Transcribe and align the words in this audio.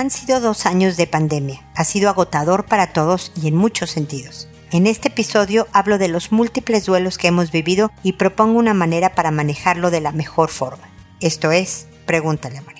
Han 0.00 0.10
sido 0.10 0.40
dos 0.40 0.64
años 0.64 0.96
de 0.96 1.06
pandemia. 1.06 1.60
Ha 1.76 1.84
sido 1.84 2.08
agotador 2.08 2.64
para 2.64 2.94
todos 2.94 3.32
y 3.36 3.48
en 3.48 3.54
muchos 3.54 3.90
sentidos. 3.90 4.48
En 4.72 4.86
este 4.86 5.08
episodio 5.08 5.66
hablo 5.74 5.98
de 5.98 6.08
los 6.08 6.32
múltiples 6.32 6.86
duelos 6.86 7.18
que 7.18 7.28
hemos 7.28 7.52
vivido 7.52 7.92
y 8.02 8.14
propongo 8.14 8.58
una 8.58 8.72
manera 8.72 9.14
para 9.14 9.30
manejarlo 9.30 9.90
de 9.90 10.00
la 10.00 10.12
mejor 10.12 10.48
forma. 10.48 10.88
Esto 11.20 11.52
es, 11.52 11.86
pregúntale 12.06 12.56
a 12.56 12.62
Mónica. 12.62 12.79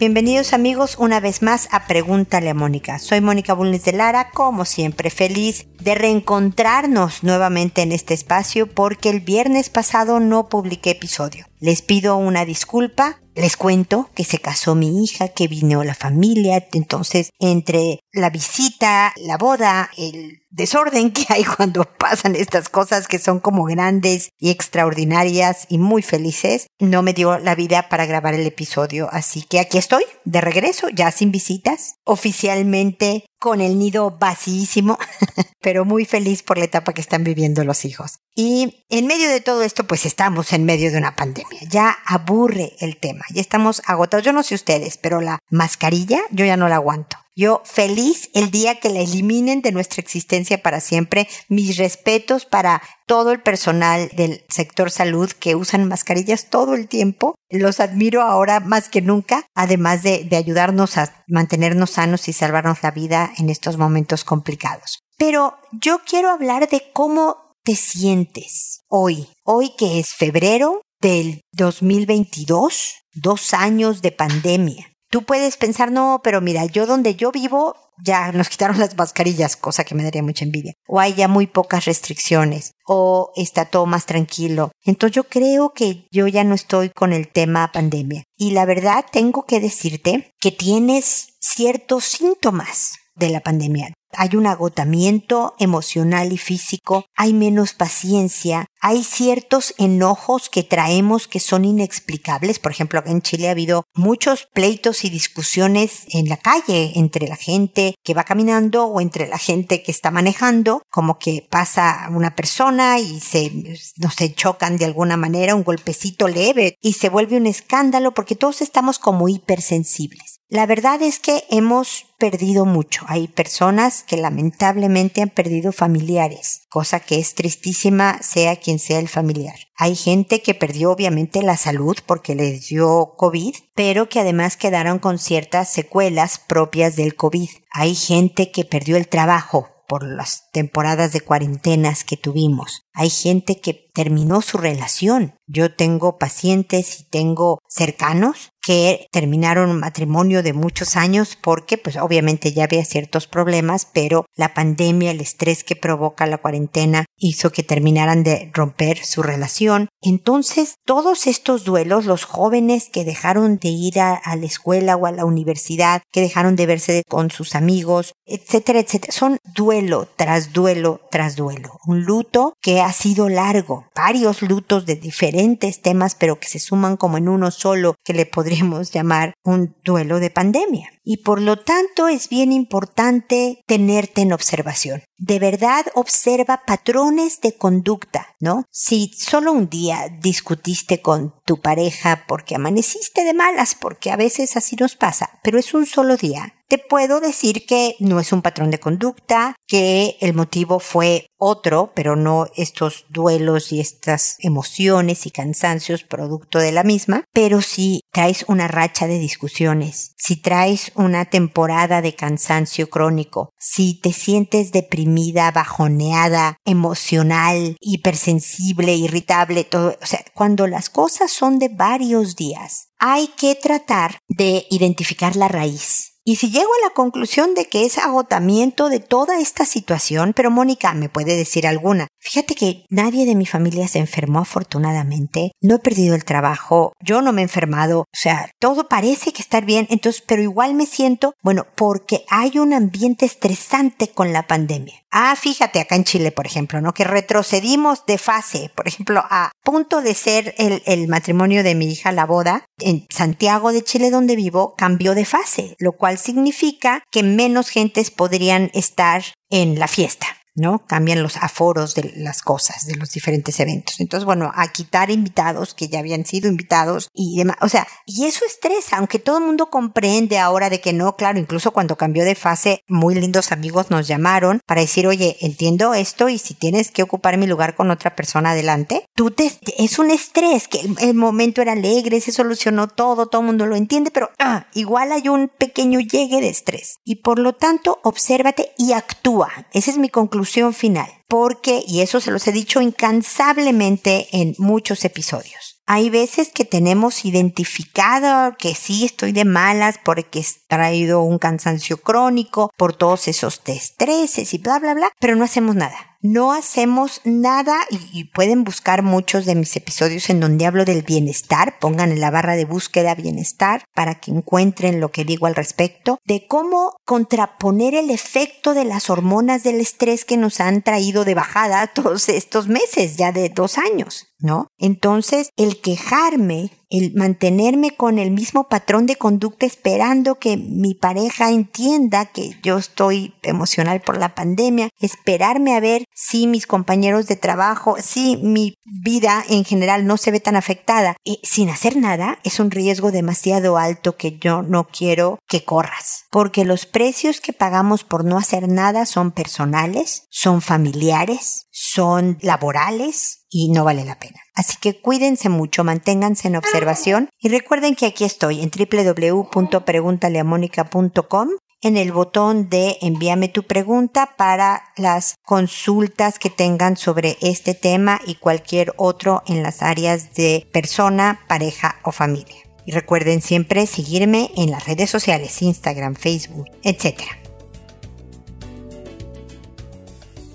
Bienvenidos 0.00 0.54
amigos 0.54 0.96
una 0.98 1.20
vez 1.20 1.42
más 1.42 1.68
a 1.72 1.86
Pregúntale 1.86 2.48
a 2.48 2.54
Mónica. 2.54 2.98
Soy 2.98 3.20
Mónica 3.20 3.52
Bulnes 3.52 3.84
de 3.84 3.92
Lara, 3.92 4.30
como 4.30 4.64
siempre 4.64 5.10
feliz 5.10 5.66
de 5.78 5.94
reencontrarnos 5.94 7.22
nuevamente 7.22 7.82
en 7.82 7.92
este 7.92 8.14
espacio 8.14 8.66
porque 8.66 9.10
el 9.10 9.20
viernes 9.20 9.68
pasado 9.68 10.18
no 10.18 10.48
publiqué 10.48 10.92
episodio. 10.92 11.44
Les 11.58 11.82
pido 11.82 12.16
una 12.16 12.46
disculpa. 12.46 13.20
Les 13.34 13.58
cuento 13.58 14.08
que 14.14 14.24
se 14.24 14.38
casó 14.38 14.74
mi 14.74 15.04
hija, 15.04 15.28
que 15.28 15.48
vino 15.48 15.84
la 15.84 15.94
familia, 15.94 16.66
entonces 16.72 17.30
entre 17.38 18.00
la 18.12 18.30
visita, 18.30 19.12
la 19.16 19.36
boda, 19.36 19.90
el 19.98 20.42
desorden 20.50 21.12
que 21.12 21.26
hay 21.28 21.44
cuando 21.44 21.84
pasan 21.98 22.36
estas 22.36 22.68
cosas 22.68 23.08
que 23.08 23.18
son 23.18 23.40
como 23.40 23.64
grandes 23.64 24.30
y 24.38 24.50
extraordinarias 24.50 25.66
y 25.68 25.78
muy 25.78 26.02
felices, 26.02 26.66
no 26.78 27.02
me 27.02 27.14
dio 27.14 27.38
la 27.38 27.54
vida 27.54 27.88
para 27.88 28.06
grabar 28.06 28.34
el 28.34 28.46
episodio, 28.46 29.08
así 29.10 29.42
que 29.42 29.60
aquí 29.60 29.78
estoy, 29.78 30.04
de 30.24 30.40
regreso, 30.40 30.88
ya 30.90 31.10
sin 31.10 31.30
visitas, 31.30 31.94
oficialmente 32.04 33.24
con 33.38 33.62
el 33.62 33.78
nido 33.78 34.18
vacíísimo, 34.18 34.98
pero 35.62 35.84
muy 35.84 36.04
feliz 36.04 36.42
por 36.42 36.58
la 36.58 36.66
etapa 36.66 36.92
que 36.92 37.00
están 37.00 37.24
viviendo 37.24 37.64
los 37.64 37.84
hijos. 37.84 38.18
Y 38.34 38.84
en 38.90 39.06
medio 39.06 39.30
de 39.30 39.40
todo 39.40 39.62
esto, 39.62 39.84
pues 39.84 40.04
estamos 40.04 40.52
en 40.52 40.64
medio 40.64 40.90
de 40.92 40.98
una 40.98 41.16
pandemia. 41.16 41.60
Ya 41.68 41.96
aburre 42.04 42.74
el 42.80 42.98
tema, 42.98 43.24
ya 43.30 43.40
estamos 43.40 43.82
agotados. 43.86 44.24
Yo 44.24 44.32
no 44.32 44.42
sé 44.42 44.54
ustedes, 44.54 44.98
pero 44.98 45.20
la 45.20 45.38
mascarilla 45.50 46.20
yo 46.30 46.44
ya 46.44 46.56
no 46.56 46.68
la 46.68 46.76
aguanto. 46.76 47.16
Yo 47.36 47.62
feliz 47.64 48.28
el 48.34 48.50
día 48.50 48.80
que 48.80 48.90
la 48.90 49.00
eliminen 49.00 49.62
de 49.62 49.72
nuestra 49.72 50.00
existencia 50.00 50.62
para 50.62 50.80
siempre. 50.80 51.28
Mis 51.48 51.76
respetos 51.76 52.44
para 52.44 52.82
todo 53.06 53.30
el 53.30 53.40
personal 53.40 54.08
del 54.16 54.44
sector 54.48 54.90
salud 54.90 55.30
que 55.30 55.54
usan 55.54 55.88
mascarillas 55.88 56.50
todo 56.50 56.74
el 56.74 56.88
tiempo. 56.88 57.36
Los 57.48 57.80
admiro 57.80 58.22
ahora 58.22 58.60
más 58.60 58.88
que 58.88 59.00
nunca, 59.00 59.46
además 59.54 60.02
de, 60.02 60.28
ayudarnos 60.36 60.96
a 60.96 61.24
mantenernos 61.28 61.90
sanos 61.90 62.28
y 62.28 62.32
salvarnos 62.32 62.82
la 62.82 62.90
vida 62.90 63.32
en 63.38 63.48
estos 63.48 63.76
momentos 63.76 64.24
complicados. 64.24 65.00
Pero 65.16 65.54
yo 65.72 66.00
quiero 66.04 66.30
hablar 66.30 66.68
de 66.68 66.90
cómo 66.92 67.54
te 67.62 67.76
sientes 67.76 68.82
hoy, 68.88 69.28
hoy 69.44 69.72
que 69.76 70.00
es 70.00 70.14
febrero 70.14 70.82
del 71.00 71.42
2022, 71.52 72.94
dos 73.14 73.54
años 73.54 74.02
de 74.02 74.12
pandemia. 74.12 74.90
Tú 75.10 75.24
puedes 75.24 75.56
pensar, 75.56 75.90
no, 75.90 76.20
pero 76.22 76.40
mira, 76.40 76.64
yo 76.66 76.86
donde 76.86 77.16
yo 77.16 77.32
vivo 77.32 77.74
ya 78.04 78.30
nos 78.32 78.48
quitaron 78.48 78.78
las 78.78 78.96
mascarillas, 78.96 79.56
cosa 79.56 79.84
que 79.84 79.94
me 79.94 80.04
daría 80.04 80.22
mucha 80.22 80.44
envidia. 80.44 80.74
O 80.86 81.00
hay 81.00 81.14
ya 81.14 81.26
muy 81.26 81.46
pocas 81.46 81.84
restricciones, 81.84 82.74
o 82.86 83.32
está 83.36 83.64
todo 83.64 83.86
más 83.86 84.06
tranquilo. 84.06 84.70
Entonces 84.84 85.16
yo 85.16 85.24
creo 85.24 85.72
que 85.74 86.06
yo 86.12 86.28
ya 86.28 86.44
no 86.44 86.54
estoy 86.54 86.90
con 86.90 87.12
el 87.12 87.28
tema 87.28 87.72
pandemia. 87.72 88.22
Y 88.36 88.52
la 88.52 88.64
verdad 88.64 89.04
tengo 89.10 89.44
que 89.44 89.60
decirte 89.60 90.32
que 90.40 90.52
tienes 90.52 91.34
ciertos 91.40 92.04
síntomas 92.04 92.92
de 93.14 93.30
la 93.30 93.40
pandemia. 93.40 93.92
Hay 94.16 94.36
un 94.36 94.46
agotamiento 94.46 95.54
emocional 95.58 96.32
y 96.32 96.38
físico, 96.38 97.06
hay 97.16 97.32
menos 97.32 97.74
paciencia, 97.74 98.66
hay 98.80 99.04
ciertos 99.04 99.74
enojos 99.78 100.48
que 100.48 100.62
traemos 100.62 101.28
que 101.28 101.38
son 101.38 101.64
inexplicables. 101.64 102.58
Por 102.58 102.72
ejemplo, 102.72 103.02
en 103.06 103.22
Chile 103.22 103.48
ha 103.48 103.52
habido 103.52 103.84
muchos 103.94 104.48
pleitos 104.52 105.04
y 105.04 105.10
discusiones 105.10 106.06
en 106.08 106.28
la 106.28 106.38
calle 106.38 106.92
entre 106.96 107.28
la 107.28 107.36
gente 107.36 107.94
que 108.02 108.14
va 108.14 108.24
caminando 108.24 108.86
o 108.86 109.00
entre 109.00 109.28
la 109.28 109.38
gente 109.38 109.82
que 109.82 109.92
está 109.92 110.10
manejando, 110.10 110.82
como 110.90 111.18
que 111.18 111.46
pasa 111.50 112.08
una 112.10 112.34
persona 112.34 112.98
y 112.98 113.20
se, 113.20 113.52
no 113.96 114.10
se 114.10 114.32
chocan 114.34 114.76
de 114.76 114.86
alguna 114.86 115.16
manera, 115.16 115.54
un 115.54 115.64
golpecito 115.64 116.26
leve 116.26 116.76
y 116.80 116.94
se 116.94 117.08
vuelve 117.08 117.36
un 117.36 117.46
escándalo 117.46 118.12
porque 118.12 118.34
todos 118.34 118.62
estamos 118.62 118.98
como 118.98 119.28
hipersensibles. 119.28 120.39
La 120.52 120.66
verdad 120.66 121.00
es 121.00 121.20
que 121.20 121.44
hemos 121.48 122.06
perdido 122.18 122.66
mucho. 122.66 123.04
Hay 123.06 123.28
personas 123.28 124.02
que 124.02 124.16
lamentablemente 124.16 125.22
han 125.22 125.28
perdido 125.28 125.70
familiares, 125.70 126.62
cosa 126.68 126.98
que 126.98 127.20
es 127.20 127.36
tristísima 127.36 128.20
sea 128.20 128.56
quien 128.56 128.80
sea 128.80 128.98
el 128.98 129.08
familiar. 129.08 129.54
Hay 129.76 129.94
gente 129.94 130.42
que 130.42 130.54
perdió 130.54 130.90
obviamente 130.90 131.40
la 131.42 131.56
salud 131.56 131.96
porque 132.04 132.34
les 132.34 132.66
dio 132.66 133.14
COVID, 133.16 133.54
pero 133.76 134.08
que 134.08 134.18
además 134.18 134.56
quedaron 134.56 134.98
con 134.98 135.20
ciertas 135.20 135.72
secuelas 135.72 136.40
propias 136.40 136.96
del 136.96 137.14
COVID. 137.14 137.48
Hay 137.70 137.94
gente 137.94 138.50
que 138.50 138.64
perdió 138.64 138.96
el 138.96 139.06
trabajo 139.06 139.68
por 139.90 140.04
las 140.04 140.50
temporadas 140.52 141.12
de 141.12 141.20
cuarentenas 141.20 142.04
que 142.04 142.16
tuvimos. 142.16 142.86
Hay 142.92 143.10
gente 143.10 143.60
que 143.60 143.74
terminó 143.92 144.40
su 144.40 144.56
relación. 144.56 145.34
Yo 145.48 145.74
tengo 145.74 146.16
pacientes 146.16 147.00
y 147.00 147.04
tengo 147.10 147.60
cercanos 147.68 148.52
que 148.70 149.08
terminaron 149.10 149.68
un 149.68 149.80
matrimonio 149.80 150.44
de 150.44 150.52
muchos 150.52 150.94
años 150.94 151.36
porque 151.42 151.76
pues 151.76 151.96
obviamente 151.96 152.52
ya 152.52 152.62
había 152.62 152.84
ciertos 152.84 153.26
problemas, 153.26 153.84
pero 153.92 154.26
la 154.36 154.54
pandemia, 154.54 155.10
el 155.10 155.20
estrés 155.20 155.64
que 155.64 155.74
provoca 155.74 156.24
la 156.28 156.38
cuarentena 156.38 157.06
hizo 157.20 157.50
que 157.50 157.62
terminaran 157.62 158.24
de 158.24 158.50
romper 158.52 159.04
su 159.04 159.22
relación. 159.22 159.88
Entonces, 160.00 160.74
todos 160.84 161.26
estos 161.26 161.64
duelos, 161.64 162.06
los 162.06 162.24
jóvenes 162.24 162.88
que 162.90 163.04
dejaron 163.04 163.58
de 163.58 163.68
ir 163.68 164.00
a, 164.00 164.20
la 164.24 164.46
escuela 164.46 164.96
o 164.96 165.06
a 165.06 165.12
la 165.12 165.24
universidad, 165.24 166.02
que 166.10 166.22
dejaron 166.22 166.56
de 166.56 166.66
verse 166.66 167.02
con 167.08 167.30
sus 167.30 167.54
amigos, 167.54 168.14
etcétera, 168.26 168.80
etcétera, 168.80 169.12
son 169.12 169.38
duelo 169.54 170.08
tras 170.16 170.52
duelo 170.52 171.00
tras 171.10 171.36
duelo. 171.36 171.78
Un 171.86 172.04
luto 172.04 172.54
que 172.62 172.80
ha 172.80 172.92
sido 172.92 173.28
largo, 173.28 173.86
varios 173.94 174.42
lutos 174.42 174.86
de 174.86 174.96
diferentes 174.96 175.82
temas, 175.82 176.14
pero 176.14 176.40
que 176.40 176.48
se 176.48 176.58
suman 176.58 176.96
como 176.96 177.18
en 177.18 177.28
uno 177.28 177.50
solo, 177.50 177.96
que 178.04 178.14
le 178.14 178.26
podríamos 178.26 178.90
llamar 178.90 179.34
un 179.44 179.74
duelo 179.84 180.20
de 180.20 180.30
pandemia. 180.30 180.90
Y 181.02 181.18
por 181.18 181.40
lo 181.40 181.58
tanto 181.58 182.08
es 182.08 182.28
bien 182.28 182.52
importante 182.52 183.62
tenerte 183.66 184.22
en 184.22 184.32
observación. 184.32 185.02
De 185.16 185.38
verdad 185.38 185.86
observa 185.94 186.62
patrones 186.66 187.40
de 187.40 187.56
conducta, 187.56 188.36
¿no? 188.40 188.64
Si 188.70 189.12
solo 189.14 189.52
un 189.52 189.68
día 189.68 190.08
discutiste 190.20 191.00
con 191.00 191.34
tu 191.50 191.60
pareja 191.60 192.26
porque 192.28 192.54
amaneciste 192.54 193.24
de 193.24 193.34
malas, 193.34 193.74
porque 193.74 194.12
a 194.12 194.16
veces 194.16 194.56
así 194.56 194.76
nos 194.76 194.94
pasa, 194.94 195.40
pero 195.42 195.58
es 195.58 195.74
un 195.74 195.84
solo 195.84 196.16
día, 196.16 196.54
te 196.70 196.78
puedo 196.78 197.18
decir 197.18 197.66
que 197.66 197.96
no 197.98 198.20
es 198.20 198.32
un 198.32 198.42
patrón 198.42 198.70
de 198.70 198.78
conducta, 198.78 199.56
que 199.66 200.16
el 200.20 200.34
motivo 200.34 200.78
fue 200.78 201.26
otro, 201.36 201.90
pero 201.96 202.14
no 202.14 202.46
estos 202.54 203.06
duelos 203.08 203.72
y 203.72 203.80
estas 203.80 204.36
emociones 204.38 205.26
y 205.26 205.32
cansancios 205.32 206.04
producto 206.04 206.60
de 206.60 206.70
la 206.70 206.84
misma, 206.84 207.24
pero 207.32 207.60
si 207.60 208.02
traes 208.12 208.44
una 208.46 208.68
racha 208.68 209.08
de 209.08 209.18
discusiones, 209.18 210.12
si 210.16 210.36
traes 210.36 210.92
una 210.94 211.24
temporada 211.24 212.02
de 212.02 212.14
cansancio 212.14 212.88
crónico, 212.88 213.50
si 213.58 213.94
te 213.94 214.12
sientes 214.12 214.70
deprimida, 214.70 215.50
bajoneada, 215.50 216.56
emocional, 216.64 217.76
hipersensible, 217.80 218.94
irritable, 218.94 219.64
todo, 219.64 219.96
o 220.00 220.06
sea, 220.06 220.24
cuando 220.34 220.68
las 220.68 220.88
cosas 220.88 221.32
son 221.40 221.58
de 221.58 221.70
varios 221.70 222.36
días, 222.36 222.90
hay 222.98 223.28
que 223.28 223.54
tratar 223.54 224.18
de 224.28 224.66
identificar 224.68 225.36
la 225.36 225.48
raíz 225.48 226.10
y 226.22 226.36
si 226.36 226.50
llego 226.50 226.70
a 226.72 226.86
la 226.86 226.94
conclusión 226.94 227.54
de 227.54 227.64
que 227.64 227.86
es 227.86 227.96
agotamiento 227.96 228.90
de 228.90 229.00
toda 229.00 229.40
esta 229.40 229.64
situación, 229.64 230.32
pero 230.36 230.50
Mónica 230.50 230.92
me 230.92 231.08
puede 231.08 231.34
decir 231.34 231.66
alguna. 231.66 232.08
Fíjate 232.22 232.54
que 232.54 232.84
nadie 232.90 233.24
de 233.24 233.34
mi 233.34 233.46
familia 233.46 233.88
se 233.88 233.98
enfermó 233.98 234.40
afortunadamente, 234.40 235.52
no 235.62 235.76
he 235.76 235.78
perdido 235.78 236.14
el 236.14 236.24
trabajo, 236.24 236.92
yo 237.00 237.22
no 237.22 237.32
me 237.32 237.40
he 237.40 237.44
enfermado, 237.44 238.00
o 238.00 238.06
sea, 238.12 238.50
todo 238.58 238.88
parece 238.88 239.32
que 239.32 239.40
estar 239.40 239.64
bien, 239.64 239.86
entonces, 239.90 240.22
pero 240.26 240.42
igual 240.42 240.74
me 240.74 240.84
siento, 240.84 241.34
bueno, 241.42 241.66
porque 241.76 242.24
hay 242.28 242.58
un 242.58 242.74
ambiente 242.74 243.24
estresante 243.24 244.08
con 244.08 244.34
la 244.34 244.46
pandemia. 244.46 244.94
Ah, 245.10 245.34
fíjate 245.34 245.80
acá 245.80 245.96
en 245.96 246.04
Chile, 246.04 246.30
por 246.30 246.46
ejemplo, 246.46 246.80
¿no? 246.80 246.92
Que 246.92 247.04
retrocedimos 247.04 248.04
de 248.06 248.18
fase, 248.18 248.70
por 248.76 248.86
ejemplo, 248.86 249.24
a 249.28 249.50
punto 249.64 250.02
de 250.02 250.14
ser 250.14 250.54
el, 250.58 250.82
el 250.86 251.08
matrimonio 251.08 251.64
de 251.64 251.74
mi 251.74 251.90
hija, 251.90 252.12
la 252.12 252.26
boda, 252.26 252.64
en 252.78 253.06
Santiago 253.08 253.72
de 253.72 253.82
Chile 253.82 254.10
donde 254.10 254.36
vivo, 254.36 254.74
cambió 254.76 255.14
de 255.14 255.24
fase, 255.24 255.74
lo 255.78 255.92
cual 255.92 256.18
significa 256.18 257.02
que 257.10 257.22
menos 257.22 257.70
gentes 257.70 258.10
podrían 258.10 258.70
estar 258.74 259.22
en 259.48 259.78
la 259.78 259.88
fiesta. 259.88 260.26
¿No? 260.60 260.86
Cambian 260.86 261.22
los 261.22 261.36
aforos 261.36 261.94
de 261.94 262.12
las 262.16 262.42
cosas, 262.42 262.86
de 262.86 262.96
los 262.96 263.10
diferentes 263.10 263.58
eventos. 263.58 264.00
Entonces, 264.00 264.24
bueno, 264.24 264.52
a 264.54 264.68
quitar 264.68 265.10
invitados 265.10 265.74
que 265.74 265.88
ya 265.88 265.98
habían 265.98 266.24
sido 266.24 266.48
invitados 266.48 267.08
y 267.14 267.38
demás. 267.38 267.56
O 267.62 267.68
sea, 267.68 267.88
y 268.06 268.26
eso 268.26 268.44
estresa, 268.46 268.98
aunque 268.98 269.18
todo 269.18 269.38
el 269.38 269.44
mundo 269.44 269.70
comprende 269.70 270.38
ahora 270.38 270.70
de 270.70 270.80
que 270.80 270.92
no, 270.92 271.16
claro, 271.16 271.38
incluso 271.38 271.72
cuando 271.72 271.96
cambió 271.96 272.24
de 272.24 272.34
fase, 272.34 272.84
muy 272.88 273.14
lindos 273.14 273.52
amigos 273.52 273.90
nos 273.90 274.06
llamaron 274.06 274.60
para 274.66 274.82
decir, 274.82 275.06
oye, 275.06 275.36
entiendo 275.40 275.94
esto 275.94 276.28
y 276.28 276.38
si 276.38 276.54
tienes 276.54 276.90
que 276.90 277.02
ocupar 277.02 277.36
mi 277.38 277.46
lugar 277.46 277.74
con 277.74 277.90
otra 277.90 278.14
persona 278.14 278.50
adelante, 278.50 279.04
tú 279.14 279.30
te, 279.30 279.50
es 279.78 279.98
un 279.98 280.10
estrés, 280.10 280.68
que 280.68 280.80
el 281.00 281.14
momento 281.14 281.62
era 281.62 281.72
alegre, 281.72 282.20
se 282.20 282.32
solucionó 282.32 282.88
todo, 282.88 283.26
todo 283.26 283.40
el 283.40 283.46
mundo 283.46 283.66
lo 283.66 283.76
entiende, 283.76 284.10
pero 284.10 284.30
ah, 284.38 284.66
igual 284.74 285.12
hay 285.12 285.28
un 285.28 285.48
pequeño 285.48 286.00
llegue 286.00 286.40
de 286.40 286.48
estrés. 286.48 286.98
Y 287.04 287.16
por 287.16 287.38
lo 287.38 287.54
tanto, 287.54 288.00
obsérvate 288.02 288.72
y 288.76 288.92
actúa. 288.92 289.50
Esa 289.72 289.90
es 289.90 289.98
mi 289.98 290.08
conclusión 290.08 290.49
final. 290.72 291.08
Porque, 291.28 291.82
y 291.86 292.00
eso 292.00 292.20
se 292.20 292.30
los 292.30 292.46
he 292.46 292.52
dicho 292.52 292.80
incansablemente 292.80 294.28
en 294.32 294.54
muchos 294.58 295.04
episodios, 295.04 295.80
hay 295.86 296.08
veces 296.08 296.50
que 296.52 296.64
tenemos 296.64 297.24
identificado 297.24 298.56
que 298.56 298.74
sí 298.74 299.04
estoy 299.04 299.32
de 299.32 299.44
malas 299.44 299.98
porque 300.04 300.40
he 300.40 300.44
traído 300.68 301.22
un 301.22 301.38
cansancio 301.38 301.96
crónico 301.96 302.70
por 302.76 302.94
todos 302.94 303.26
esos 303.28 303.60
estreses 303.66 304.54
y 304.54 304.58
bla, 304.58 304.78
bla, 304.78 304.94
bla, 304.94 305.10
pero 305.18 305.34
no 305.34 305.44
hacemos 305.44 305.74
nada 305.74 306.09
no 306.20 306.52
hacemos 306.52 307.20
nada 307.24 307.78
y, 307.90 308.24
pueden 308.24 308.64
buscar 308.64 309.02
muchos 309.02 309.46
de 309.46 309.54
mis 309.54 309.74
episodios 309.76 310.28
en 310.30 310.40
donde 310.40 310.66
hablo 310.66 310.84
del 310.84 311.02
bienestar, 311.02 311.78
pongan 311.78 312.12
en 312.12 312.20
la 312.20 312.30
barra 312.30 312.56
de 312.56 312.64
búsqueda 312.64 313.14
bienestar 313.14 313.84
para 313.94 314.16
que 314.16 314.30
encuentren 314.30 315.00
lo 315.00 315.10
que 315.10 315.24
digo 315.24 315.46
al 315.46 315.54
respecto, 315.54 316.18
de 316.24 316.46
cómo 316.46 316.96
contraponer 317.04 317.94
el 317.94 318.10
efecto 318.10 318.74
de 318.74 318.84
las 318.84 319.10
hormonas 319.10 319.62
del 319.62 319.80
estrés 319.80 320.24
que 320.24 320.36
nos 320.36 320.60
han 320.60 320.82
traído 320.82 321.24
de 321.24 321.34
bajada 321.34 321.86
todos 321.94 322.28
estos 322.28 322.68
meses, 322.68 323.16
ya 323.16 323.32
de 323.32 323.48
dos 323.48 323.78
años. 323.78 324.29
¿No? 324.40 324.68
Entonces, 324.78 325.50
el 325.56 325.80
quejarme, 325.80 326.70
el 326.88 327.14
mantenerme 327.14 327.92
con 327.92 328.18
el 328.18 328.30
mismo 328.30 328.68
patrón 328.68 329.06
de 329.06 329.16
conducta 329.16 329.64
esperando 329.64 330.36
que 330.36 330.56
mi 330.56 330.94
pareja 330.94 331.50
entienda 331.50 332.26
que 332.26 332.56
yo 332.62 332.78
estoy 332.78 333.34
emocional 333.42 334.00
por 334.00 334.18
la 334.18 334.34
pandemia, 334.34 334.88
esperarme 334.98 335.74
a 335.76 335.80
ver 335.80 336.04
si 336.14 336.46
mis 336.46 336.66
compañeros 336.66 337.26
de 337.26 337.36
trabajo, 337.36 337.96
si 338.02 338.38
mi 338.38 338.74
vida 338.84 339.44
en 339.48 339.64
general 339.64 340.06
no 340.06 340.16
se 340.16 340.30
ve 340.30 340.40
tan 340.40 340.56
afectada, 340.56 341.16
y 341.22 341.40
sin 341.44 341.70
hacer 341.70 341.96
nada, 341.96 342.38
es 342.42 342.58
un 342.58 342.70
riesgo 342.70 343.12
demasiado 343.12 343.78
alto 343.78 344.16
que 344.16 344.38
yo 344.38 344.62
no 344.62 344.88
quiero 344.88 345.38
que 345.48 345.64
corras, 345.64 346.24
porque 346.30 346.64
los 346.64 346.86
precios 346.86 347.40
que 347.40 347.52
pagamos 347.52 348.04
por 348.04 348.24
no 348.24 348.36
hacer 348.36 348.68
nada 348.68 349.06
son 349.06 349.30
personales, 349.30 350.24
son 350.30 350.60
familiares, 350.60 351.66
son 351.82 352.36
laborales, 352.42 353.40
y 353.50 353.70
no 353.70 353.84
vale 353.84 354.04
la 354.04 354.18
pena. 354.18 354.40
Así 354.54 354.76
que 354.80 355.00
cuídense 355.00 355.48
mucho, 355.48 355.84
manténganse 355.84 356.48
en 356.48 356.56
observación 356.56 357.30
y 357.40 357.48
recuerden 357.48 357.94
que 357.96 358.06
aquí 358.06 358.24
estoy 358.24 358.62
en 358.62 358.70
www.preguntaleamónica.com 358.70 361.48
en 361.82 361.96
el 361.96 362.12
botón 362.12 362.68
de 362.68 362.98
envíame 363.00 363.48
tu 363.48 363.62
pregunta 363.62 364.34
para 364.36 364.82
las 364.96 365.36
consultas 365.42 366.38
que 366.38 366.50
tengan 366.50 366.98
sobre 366.98 367.38
este 367.40 367.72
tema 367.74 368.20
y 368.26 368.34
cualquier 368.34 368.92
otro 368.98 369.42
en 369.46 369.62
las 369.62 369.80
áreas 369.82 370.34
de 370.34 370.68
persona, 370.72 371.40
pareja 371.48 371.96
o 372.02 372.12
familia. 372.12 372.58
Y 372.84 372.92
recuerden 372.92 373.40
siempre 373.40 373.86
seguirme 373.86 374.50
en 374.56 374.70
las 374.70 374.84
redes 374.86 375.08
sociales, 375.08 375.62
Instagram, 375.62 376.14
Facebook, 376.14 376.66
etcétera. 376.82 377.39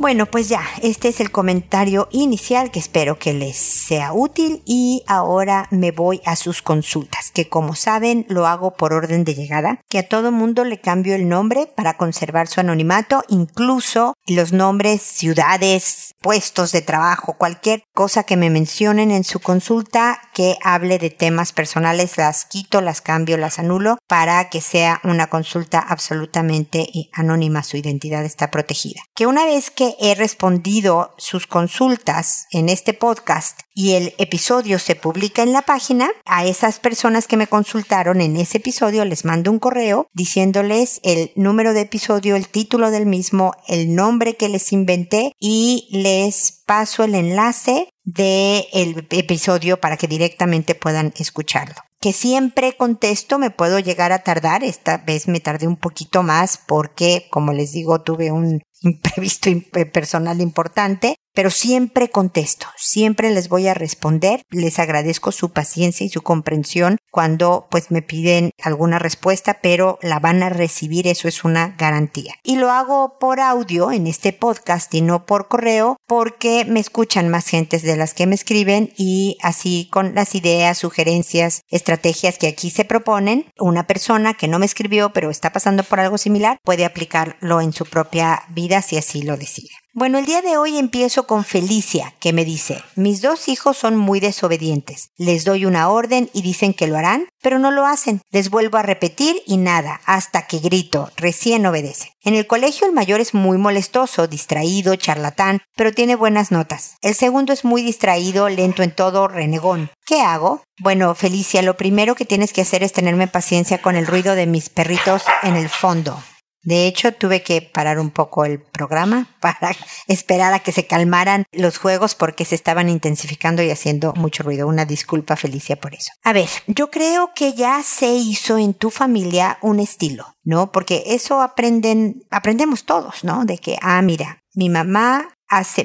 Bueno, 0.06 0.28
pues 0.28 0.50
ya, 0.50 0.62
este 0.84 1.08
es 1.08 1.20
el 1.20 1.32
comentario 1.32 2.08
inicial 2.12 2.70
que 2.70 2.78
espero 2.78 3.18
que 3.18 3.34
les 3.34 3.58
sea 3.58 4.14
útil 4.14 4.62
y 4.64 5.02
ahora 5.08 5.68
me 5.72 5.90
voy 5.90 6.22
a 6.26 6.36
sus 6.36 6.62
consultas, 6.62 7.32
que 7.32 7.50
como 7.50 7.74
saben 7.74 8.24
lo 8.30 8.46
hago 8.46 8.76
por 8.76 8.94
orden 8.94 9.24
de 9.24 9.34
llegada, 9.34 9.82
que 9.90 9.98
a 9.98 10.08
todo 10.08 10.32
mundo 10.32 10.64
le 10.64 10.80
cambio 10.80 11.16
el 11.16 11.28
nombre 11.28 11.66
para 11.76 11.98
conservar 11.98 12.48
su 12.48 12.60
anonimato, 12.60 13.24
incluso 13.30 14.14
los 14.28 14.54
nombres, 14.54 15.02
ciudades, 15.02 16.14
puestos 16.22 16.72
de 16.72 16.84
trabajo, 16.84 17.34
cualquier 17.40 17.82
cosa 17.96 18.22
que 18.26 18.38
me 18.38 18.52
mencionen 18.52 19.10
en 19.10 19.24
su 19.24 19.40
consulta 19.40 20.22
que 20.36 20.56
hable 20.64 21.00
de 21.00 21.10
temas 21.10 21.52
personales, 21.52 22.16
las 22.18 22.46
quito, 22.46 22.80
las 22.80 23.02
cambio, 23.02 23.38
las 23.38 23.58
anulo 23.58 23.98
para 24.08 24.50
que 24.50 24.62
sea 24.62 25.02
una 25.04 25.32
consulta 25.32 25.80
absolutamente 25.80 26.88
anónima, 27.12 27.64
su 27.64 27.78
identidad 27.78 28.24
está 28.24 28.52
protegida. 28.52 29.02
Que 29.16 29.26
una 29.26 29.46
vez 29.46 29.72
que 29.72 29.95
he 30.00 30.16
respondido 30.16 31.14
sus 31.18 31.48
consultas 31.48 32.48
en 32.52 32.70
este 32.70 32.94
podcast 32.94 33.62
y 33.74 33.94
el 33.94 34.14
episodio 34.18 34.80
se 34.80 34.96
publica 34.96 35.44
en 35.44 35.52
la 35.52 35.62
página, 35.62 36.10
a 36.26 36.46
esas 36.46 36.80
personas 36.80 37.28
que 37.28 37.38
me 37.38 37.48
consultaron 37.48 38.22
en 38.22 38.38
ese 38.38 38.58
episodio 38.58 39.04
les 39.06 39.26
mando 39.26 39.52
un 39.52 39.60
correo 39.60 40.08
diciéndoles 40.14 41.02
el 41.04 41.32
número 41.36 41.74
de 41.74 41.82
episodio, 41.82 42.36
el 42.36 42.48
título 42.48 42.92
del 42.92 43.06
mismo, 43.06 43.54
el 43.68 43.94
nombre 43.94 44.36
que 44.36 44.50
les 44.50 44.72
inventé 44.72 45.34
y 45.40 45.88
les 45.92 46.64
paso 46.66 47.04
el 47.04 47.16
enlace 47.16 47.90
del 48.04 49.08
episodio 49.10 49.80
para 49.80 49.98
que 49.98 50.08
directamente 50.08 50.76
puedan 50.76 51.14
escucharlo 51.18 51.76
que 52.06 52.14
siempre 52.14 52.78
contesto, 52.78 53.40
me 53.40 53.50
puedo 53.50 53.80
llegar 53.80 54.12
a 54.12 54.20
tardar, 54.20 54.64
esta 54.64 55.00
vez 55.00 55.28
me 55.28 55.40
tardé 55.40 55.66
un 55.66 55.76
poquito 55.76 56.22
más 56.22 56.60
porque, 56.68 57.26
como 57.32 57.52
les 57.52 57.72
digo, 57.72 58.04
tuve 58.04 58.32
un 58.32 58.62
imprevisto 58.82 59.50
personal 59.92 60.40
importante, 60.40 61.16
pero 61.36 61.52
siempre 61.52 62.10
contesto, 62.10 62.66
siempre 62.78 63.30
les 63.30 63.50
voy 63.50 63.68
a 63.68 63.76
responder, 63.76 64.42
les 64.50 64.80
agradezco 64.80 65.32
su 65.32 65.52
paciencia 65.52 66.06
y 66.06 66.10
su 66.10 66.24
comprensión 66.24 66.98
cuando 67.12 67.68
pues 67.70 67.92
me 67.92 68.02
piden 68.02 68.52
alguna 68.62 69.00
respuesta, 69.00 69.60
pero 69.62 70.00
la 70.02 70.20
van 70.20 70.42
a 70.44 70.50
recibir, 70.50 71.08
eso 71.08 71.28
es 71.28 71.44
una 71.44 71.76
garantía. 71.78 72.34
Y 72.44 72.56
lo 72.56 72.72
hago 72.72 73.18
por 73.20 73.40
audio 73.40 73.92
en 73.92 74.08
este 74.08 74.34
podcast 74.34 74.94
y 74.94 75.02
no 75.02 75.26
por 75.26 75.48
correo 75.48 75.98
porque 76.08 76.66
me 76.66 76.80
escuchan 76.80 77.30
más 77.30 77.48
gentes 77.48 77.84
de 77.84 77.98
las 77.98 78.14
que 78.14 78.28
me 78.28 78.36
escriben 78.36 78.92
y 78.98 79.38
así 79.42 79.90
con 79.92 80.16
las 80.16 80.36
ideas, 80.36 80.78
sugerencias, 80.78 81.62
estrategias 81.70 82.38
que 82.38 82.48
aquí 82.48 82.70
se 82.70 82.86
proponen, 82.86 83.46
una 83.60 83.88
persona 83.88 84.34
que 84.34 84.48
no 84.48 84.60
me 84.60 84.66
escribió 84.66 85.12
pero 85.14 85.30
está 85.30 85.52
pasando 85.52 85.84
por 85.84 86.00
algo 86.00 86.18
similar 86.18 86.58
puede 86.64 86.86
aplicarlo 86.86 87.62
en 87.62 87.74
su 87.74 87.86
propia 87.86 88.44
vida 88.50 88.82
si 88.82 88.98
así 88.98 89.22
lo 89.22 89.38
decide. 89.38 89.85
Bueno, 89.98 90.18
el 90.18 90.26
día 90.26 90.42
de 90.42 90.58
hoy 90.58 90.78
empiezo 90.78 91.26
con 91.26 91.46
Felicia, 91.46 92.14
que 92.20 92.34
me 92.34 92.44
dice, 92.44 92.84
mis 92.98 93.22
dos 93.22 93.48
hijos 93.48 93.78
son 93.78 93.96
muy 93.96 94.20
desobedientes. 94.20 95.12
Les 95.16 95.46
doy 95.46 95.64
una 95.64 95.88
orden 95.88 96.30
y 96.34 96.42
dicen 96.42 96.74
que 96.74 96.88
lo 96.88 96.98
harán, 96.98 97.30
pero 97.42 97.60
no 97.60 97.72
lo 97.72 97.86
hacen. 97.86 98.20
Les 98.30 98.50
vuelvo 98.50 98.78
a 98.78 98.82
repetir 98.82 99.42
y 99.48 99.56
nada, 99.56 100.02
hasta 100.04 100.48
que 100.48 100.60
grito, 100.60 101.12
recién 101.16 101.66
obedece. 101.66 102.12
En 102.26 102.36
el 102.36 102.46
colegio 102.46 102.86
el 102.86 102.92
mayor 102.92 103.22
es 103.22 103.34
muy 103.34 103.58
molestoso, 103.58 104.28
distraído, 104.28 104.98
charlatán, 104.98 105.62
pero 105.78 105.94
tiene 105.94 106.18
buenas 106.18 106.52
notas. 106.52 106.98
El 107.02 107.16
segundo 107.16 107.54
es 107.54 107.64
muy 107.64 107.82
distraído, 107.82 108.50
lento 108.50 108.84
en 108.84 108.94
todo, 108.94 109.30
renegón. 109.30 109.92
¿Qué 110.06 110.20
hago? 110.20 110.62
Bueno, 110.78 111.16
Felicia, 111.16 111.62
lo 111.62 111.78
primero 111.78 112.16
que 112.16 112.26
tienes 112.26 112.52
que 112.52 112.64
hacer 112.64 112.84
es 112.84 112.92
tenerme 112.92 113.28
paciencia 113.28 113.82
con 113.82 113.96
el 113.96 114.08
ruido 114.08 114.36
de 114.36 114.46
mis 114.46 114.68
perritos 114.68 115.24
en 115.42 115.56
el 115.56 115.70
fondo. 115.70 116.22
De 116.66 116.88
hecho, 116.88 117.14
tuve 117.14 117.44
que 117.44 117.62
parar 117.62 118.00
un 118.00 118.10
poco 118.10 118.44
el 118.44 118.60
programa 118.60 119.28
para 119.40 119.72
esperar 120.08 120.54
a 120.54 120.60
que 120.60 120.72
se 120.72 120.88
calmaran 120.88 121.46
los 121.52 121.78
juegos 121.78 122.16
porque 122.16 122.44
se 122.44 122.56
estaban 122.56 122.90
intensificando 122.90 123.64
y 123.64 123.72
haciendo 123.72 124.14
mucho 124.14 124.44
ruido. 124.44 124.68
Una 124.68 124.86
disculpa, 124.86 125.36
Felicia, 125.36 125.78
por 125.78 125.94
eso. 125.94 126.12
A 126.24 126.34
ver, 126.34 126.50
yo 126.68 126.92
creo 126.92 127.32
que 127.34 127.54
ya 127.54 127.82
se 127.84 128.08
hizo 128.08 128.58
en 128.58 128.74
tu 128.74 128.90
familia 128.90 129.58
un 129.62 129.80
estilo, 129.80 130.36
¿no? 130.44 130.72
Porque 130.72 131.04
eso 131.08 131.42
aprenden, 131.42 132.24
aprendemos 132.32 132.86
todos, 132.86 133.24
¿no? 133.24 133.46
De 133.46 133.58
que, 133.60 133.78
ah, 133.82 134.02
mira, 134.02 134.40
mi 134.56 134.70
mamá 134.70 135.35